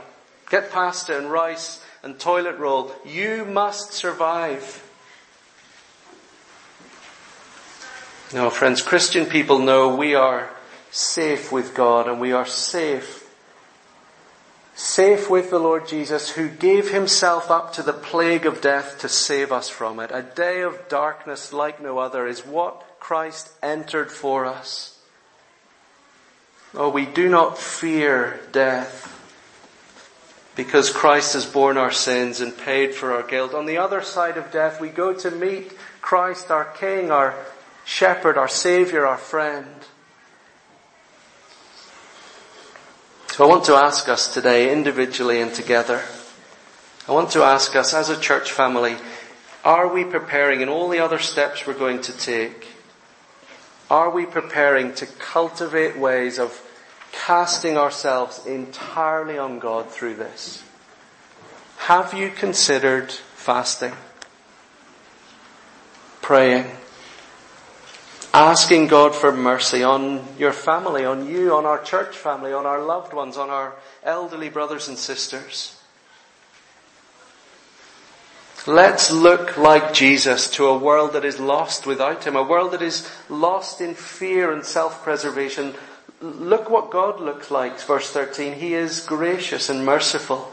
Get 0.49 0.73
pasta 0.73 1.17
and 1.17 1.31
rice 1.31 1.85
and 2.03 2.19
toilet 2.19 2.59
roll. 2.59 2.93
You 3.05 3.45
must 3.45 3.93
survive. 3.93 4.83
No, 8.33 8.49
friends, 8.49 8.81
Christian 8.81 9.27
people 9.27 9.59
know 9.59 9.95
we 9.95 10.15
are 10.15 10.49
safe 10.91 11.53
with 11.53 11.75
God 11.75 12.09
and 12.09 12.19
we 12.19 12.33
are 12.33 12.47
safe. 12.47 13.20
Safe 14.83 15.29
with 15.29 15.51
the 15.51 15.59
Lord 15.59 15.87
Jesus 15.87 16.31
who 16.31 16.49
gave 16.49 16.91
himself 16.91 17.51
up 17.51 17.75
to 17.75 17.83
the 17.83 17.93
plague 17.93 18.47
of 18.47 18.63
death 18.63 18.99
to 19.01 19.11
save 19.11 19.53
us 19.53 19.69
from 19.69 20.01
it. 20.01 20.11
A 20.11 20.23
day 20.23 20.63
of 20.63 20.89
darkness 20.89 21.53
like 21.53 21.83
no 21.83 21.99
other 21.99 22.27
is 22.27 22.47
what 22.47 22.99
Christ 22.99 23.51
entered 23.63 24.11
for 24.11 24.47
us. 24.47 24.99
Oh, 26.73 26.89
we 26.89 27.05
do 27.05 27.29
not 27.29 27.59
fear 27.59 28.41
death 28.53 29.07
because 30.57 30.89
Christ 30.89 31.35
has 31.35 31.45
borne 31.45 31.77
our 31.77 31.93
sins 31.93 32.41
and 32.41 32.57
paid 32.57 32.95
for 32.95 33.13
our 33.13 33.23
guilt. 33.23 33.53
On 33.53 33.67
the 33.67 33.77
other 33.77 34.01
side 34.01 34.39
of 34.39 34.51
death, 34.51 34.81
we 34.81 34.89
go 34.89 35.13
to 35.13 35.31
meet 35.31 35.77
Christ, 36.01 36.51
our 36.51 36.65
King, 36.65 37.11
our 37.11 37.35
Shepherd, 37.85 38.39
our 38.39 38.49
Savior, 38.49 39.07
our 39.07 39.19
friend. 39.19 39.69
I 43.41 43.47
want 43.47 43.65
to 43.65 43.75
ask 43.75 44.07
us 44.11 44.35
today, 44.35 44.71
individually 44.71 45.41
and 45.41 45.51
together, 45.55 46.03
I 47.09 47.13
want 47.13 47.31
to 47.31 47.43
ask 47.43 47.75
us 47.75 47.95
as 47.95 48.11
a 48.11 48.21
church 48.21 48.53
family, 48.53 48.97
are 49.65 49.89
we 49.89 50.05
preparing 50.05 50.61
in 50.61 50.69
all 50.69 50.91
the 50.91 50.99
other 50.99 51.19
steps 51.19 51.67
we're 51.67 51.73
going 51.73 52.03
to 52.03 52.13
take? 52.13 52.69
Are 53.91 54.11
we 54.11 54.27
preparing 54.27 54.93
to 54.97 55.07
cultivate 55.07 55.97
ways 55.97 56.39
of 56.39 56.61
casting 57.13 57.79
ourselves 57.79 58.45
entirely 58.45 59.39
on 59.39 59.59
God 59.59 59.91
through 59.91 60.17
this? 60.17 60.63
Have 61.79 62.13
you 62.13 62.29
considered 62.29 63.11
fasting? 63.11 63.95
Praying? 66.21 66.67
Asking 68.33 68.87
God 68.87 69.15
for 69.15 69.33
mercy 69.33 69.83
on 69.83 70.25
your 70.39 70.53
family, 70.53 71.05
on 71.05 71.29
you, 71.29 71.53
on 71.53 71.67
our 71.67 71.83
church 71.83 72.17
family, 72.17 72.53
on 72.53 72.65
our 72.65 72.81
loved 72.81 73.13
ones, 73.13 73.37
on 73.37 73.51
our 73.51 73.75
elderly 74.05 74.49
brothers 74.49 74.87
and 74.87 74.97
sisters? 74.97 75.77
Let's 78.69 79.11
look 79.11 79.57
like 79.57 79.93
Jesus 79.93 80.49
to 80.51 80.67
a 80.67 80.79
world 80.79 81.15
that 81.15 81.25
is 81.25 81.41
lost 81.41 81.87
without 81.87 82.25
Him, 82.25 82.37
a 82.37 82.43
world 82.43 82.71
that 82.73 82.83
is 82.83 83.11
lost 83.29 83.81
in 83.81 83.95
fear 83.95 84.53
and 84.53 84.65
self-preservation. 84.65 85.75
Look 86.21 86.71
what 86.71 86.91
God 86.91 87.19
looks 87.21 87.51
like, 87.51 87.81
verse 87.81 88.11
13. 88.11 88.53
He 88.53 88.75
is 88.75 89.01
gracious 89.01 89.69
and 89.69 89.85
merciful. 89.85 90.53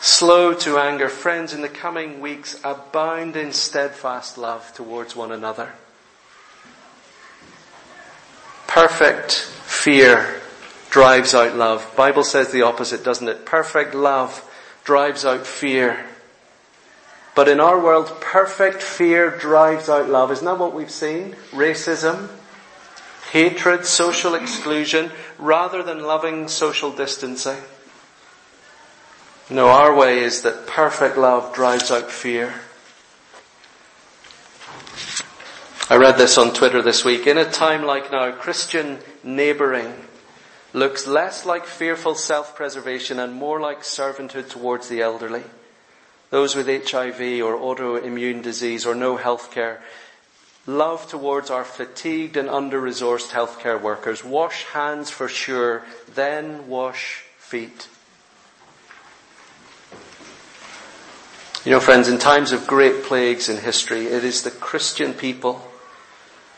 Slow 0.00 0.52
to 0.54 0.78
anger. 0.78 1.08
Friends, 1.08 1.54
in 1.54 1.62
the 1.62 1.68
coming 1.70 2.20
weeks, 2.20 2.60
abound 2.62 3.34
in 3.34 3.52
steadfast 3.52 4.36
love 4.36 4.74
towards 4.74 5.16
one 5.16 5.32
another. 5.32 5.72
Perfect 8.76 9.32
fear 9.32 10.38
drives 10.90 11.32
out 11.32 11.56
love. 11.56 11.90
Bible 11.96 12.22
says 12.22 12.52
the 12.52 12.60
opposite, 12.60 13.02
doesn't 13.02 13.26
it? 13.26 13.46
Perfect 13.46 13.94
love 13.94 14.46
drives 14.84 15.24
out 15.24 15.46
fear. 15.46 16.04
But 17.34 17.48
in 17.48 17.58
our 17.58 17.80
world, 17.80 18.20
perfect 18.20 18.82
fear 18.82 19.30
drives 19.30 19.88
out 19.88 20.10
love. 20.10 20.30
Isn't 20.30 20.44
that 20.44 20.58
what 20.58 20.74
we've 20.74 20.90
seen? 20.90 21.36
Racism, 21.52 22.28
hatred, 23.32 23.86
social 23.86 24.34
exclusion, 24.34 25.10
rather 25.38 25.82
than 25.82 26.02
loving 26.02 26.46
social 26.46 26.92
distancing. 26.92 27.62
No, 29.48 29.68
our 29.68 29.94
way 29.94 30.18
is 30.18 30.42
that 30.42 30.66
perfect 30.66 31.16
love 31.16 31.54
drives 31.54 31.90
out 31.90 32.10
fear. 32.10 32.52
I 35.88 35.98
read 35.98 36.18
this 36.18 36.36
on 36.36 36.52
Twitter 36.52 36.82
this 36.82 37.04
week. 37.04 37.28
In 37.28 37.38
a 37.38 37.48
time 37.48 37.84
like 37.84 38.10
now, 38.10 38.32
Christian 38.32 38.98
neighbouring 39.22 39.94
looks 40.72 41.06
less 41.06 41.46
like 41.46 41.64
fearful 41.64 42.16
self-preservation 42.16 43.20
and 43.20 43.32
more 43.32 43.60
like 43.60 43.82
servanthood 43.82 44.48
towards 44.48 44.88
the 44.88 45.00
elderly 45.00 45.44
those 46.30 46.56
with 46.56 46.66
HIV 46.66 47.40
or 47.40 47.56
autoimmune 47.56 48.42
disease 48.42 48.84
or 48.84 48.96
no 48.96 49.16
healthcare. 49.16 49.78
Love 50.66 51.06
towards 51.06 51.50
our 51.50 51.64
fatigued 51.64 52.36
and 52.36 52.48
under-resourced 52.48 53.30
healthcare 53.30 53.80
workers. 53.80 54.24
Wash 54.24 54.64
hands 54.64 55.08
for 55.08 55.28
sure, 55.28 55.84
then 56.12 56.66
wash 56.66 57.22
feet. 57.38 57.88
You 61.64 61.70
know, 61.70 61.80
friends, 61.80 62.08
in 62.08 62.18
times 62.18 62.50
of 62.50 62.66
great 62.66 63.04
plagues 63.04 63.48
in 63.48 63.58
history, 63.58 64.06
it 64.06 64.24
is 64.24 64.42
the 64.42 64.50
Christian 64.50 65.14
people 65.14 65.65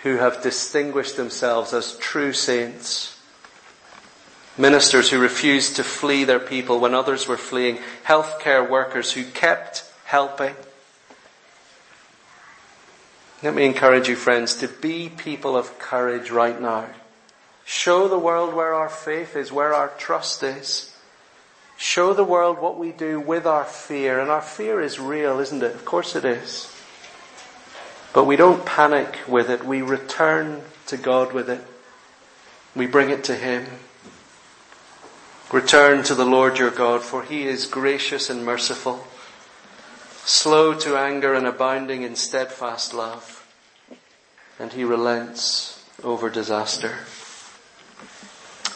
who 0.03 0.17
have 0.17 0.43
distinguished 0.43 1.17
themselves 1.17 1.73
as 1.73 1.97
true 1.97 2.33
saints 2.33 3.19
ministers 4.59 5.11
who 5.11 5.21
refused 5.21 5.77
to 5.77 5.85
flee 5.85 6.25
their 6.25 6.41
people 6.41 6.81
when 6.81 6.95
others 6.95 7.29
were 7.29 7.37
fleeing, 7.37 7.79
healthcare 8.05 8.69
workers 8.69 9.13
who 9.13 9.25
kept 9.25 9.85
helping. 10.05 10.55
Let 13.43 13.55
me 13.55 13.65
encourage 13.65 14.09
you, 14.09 14.17
friends, 14.17 14.57
to 14.57 14.69
be 14.69 15.09
people 15.09 15.57
of 15.57 15.79
courage 15.79 16.31
right 16.31 16.61
now. 16.61 16.87
Show 17.65 18.09
the 18.09 18.19
world 18.19 18.53
where 18.53 18.75
our 18.75 18.89
faith 18.89 19.37
is, 19.37 19.53
where 19.53 19.73
our 19.73 19.89
trust 19.89 20.43
is. 20.43 20.93
Show 21.77 22.13
the 22.13 22.25
world 22.25 22.59
what 22.59 22.77
we 22.77 22.91
do 22.91 23.21
with 23.21 23.47
our 23.47 23.65
fear. 23.65 24.19
And 24.19 24.31
our 24.31 24.43
fear 24.43 24.81
is 24.81 24.99
real, 24.99 25.39
isn't 25.39 25.63
it? 25.63 25.75
Of 25.75 25.85
course 25.85 26.17
it 26.17 26.25
is. 26.25 26.75
But 28.13 28.25
we 28.25 28.37
don't 28.37 28.65
panic 28.65 29.19
with 29.29 29.51
it. 29.51 29.65
We 29.65 29.83
return 29.83 30.63
to 30.87 30.97
God 30.97 31.33
with 31.33 31.49
it. 31.51 31.65
We 32.75 32.87
bring 32.87 33.11
it 33.11 33.25
to 33.25 33.35
Him. 33.35 33.67
Return 35.51 36.03
to 36.03 36.15
the 36.15 36.27
Lord 36.27 36.59
your 36.59 36.71
God, 36.71 37.01
for 37.01 37.23
he 37.23 37.45
is 37.45 37.65
gracious 37.65 38.29
and 38.29 38.45
merciful, 38.45 39.07
slow 40.27 40.75
to 40.75 40.99
anger 40.99 41.33
and 41.33 41.47
abounding 41.47 42.03
in 42.03 42.17
steadfast 42.17 42.93
love, 42.93 43.47
and 44.59 44.75
he 44.75 44.85
relents 44.85 45.83
over 46.05 46.29
disaster. 46.29 46.99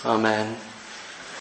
Amen. 0.03 0.57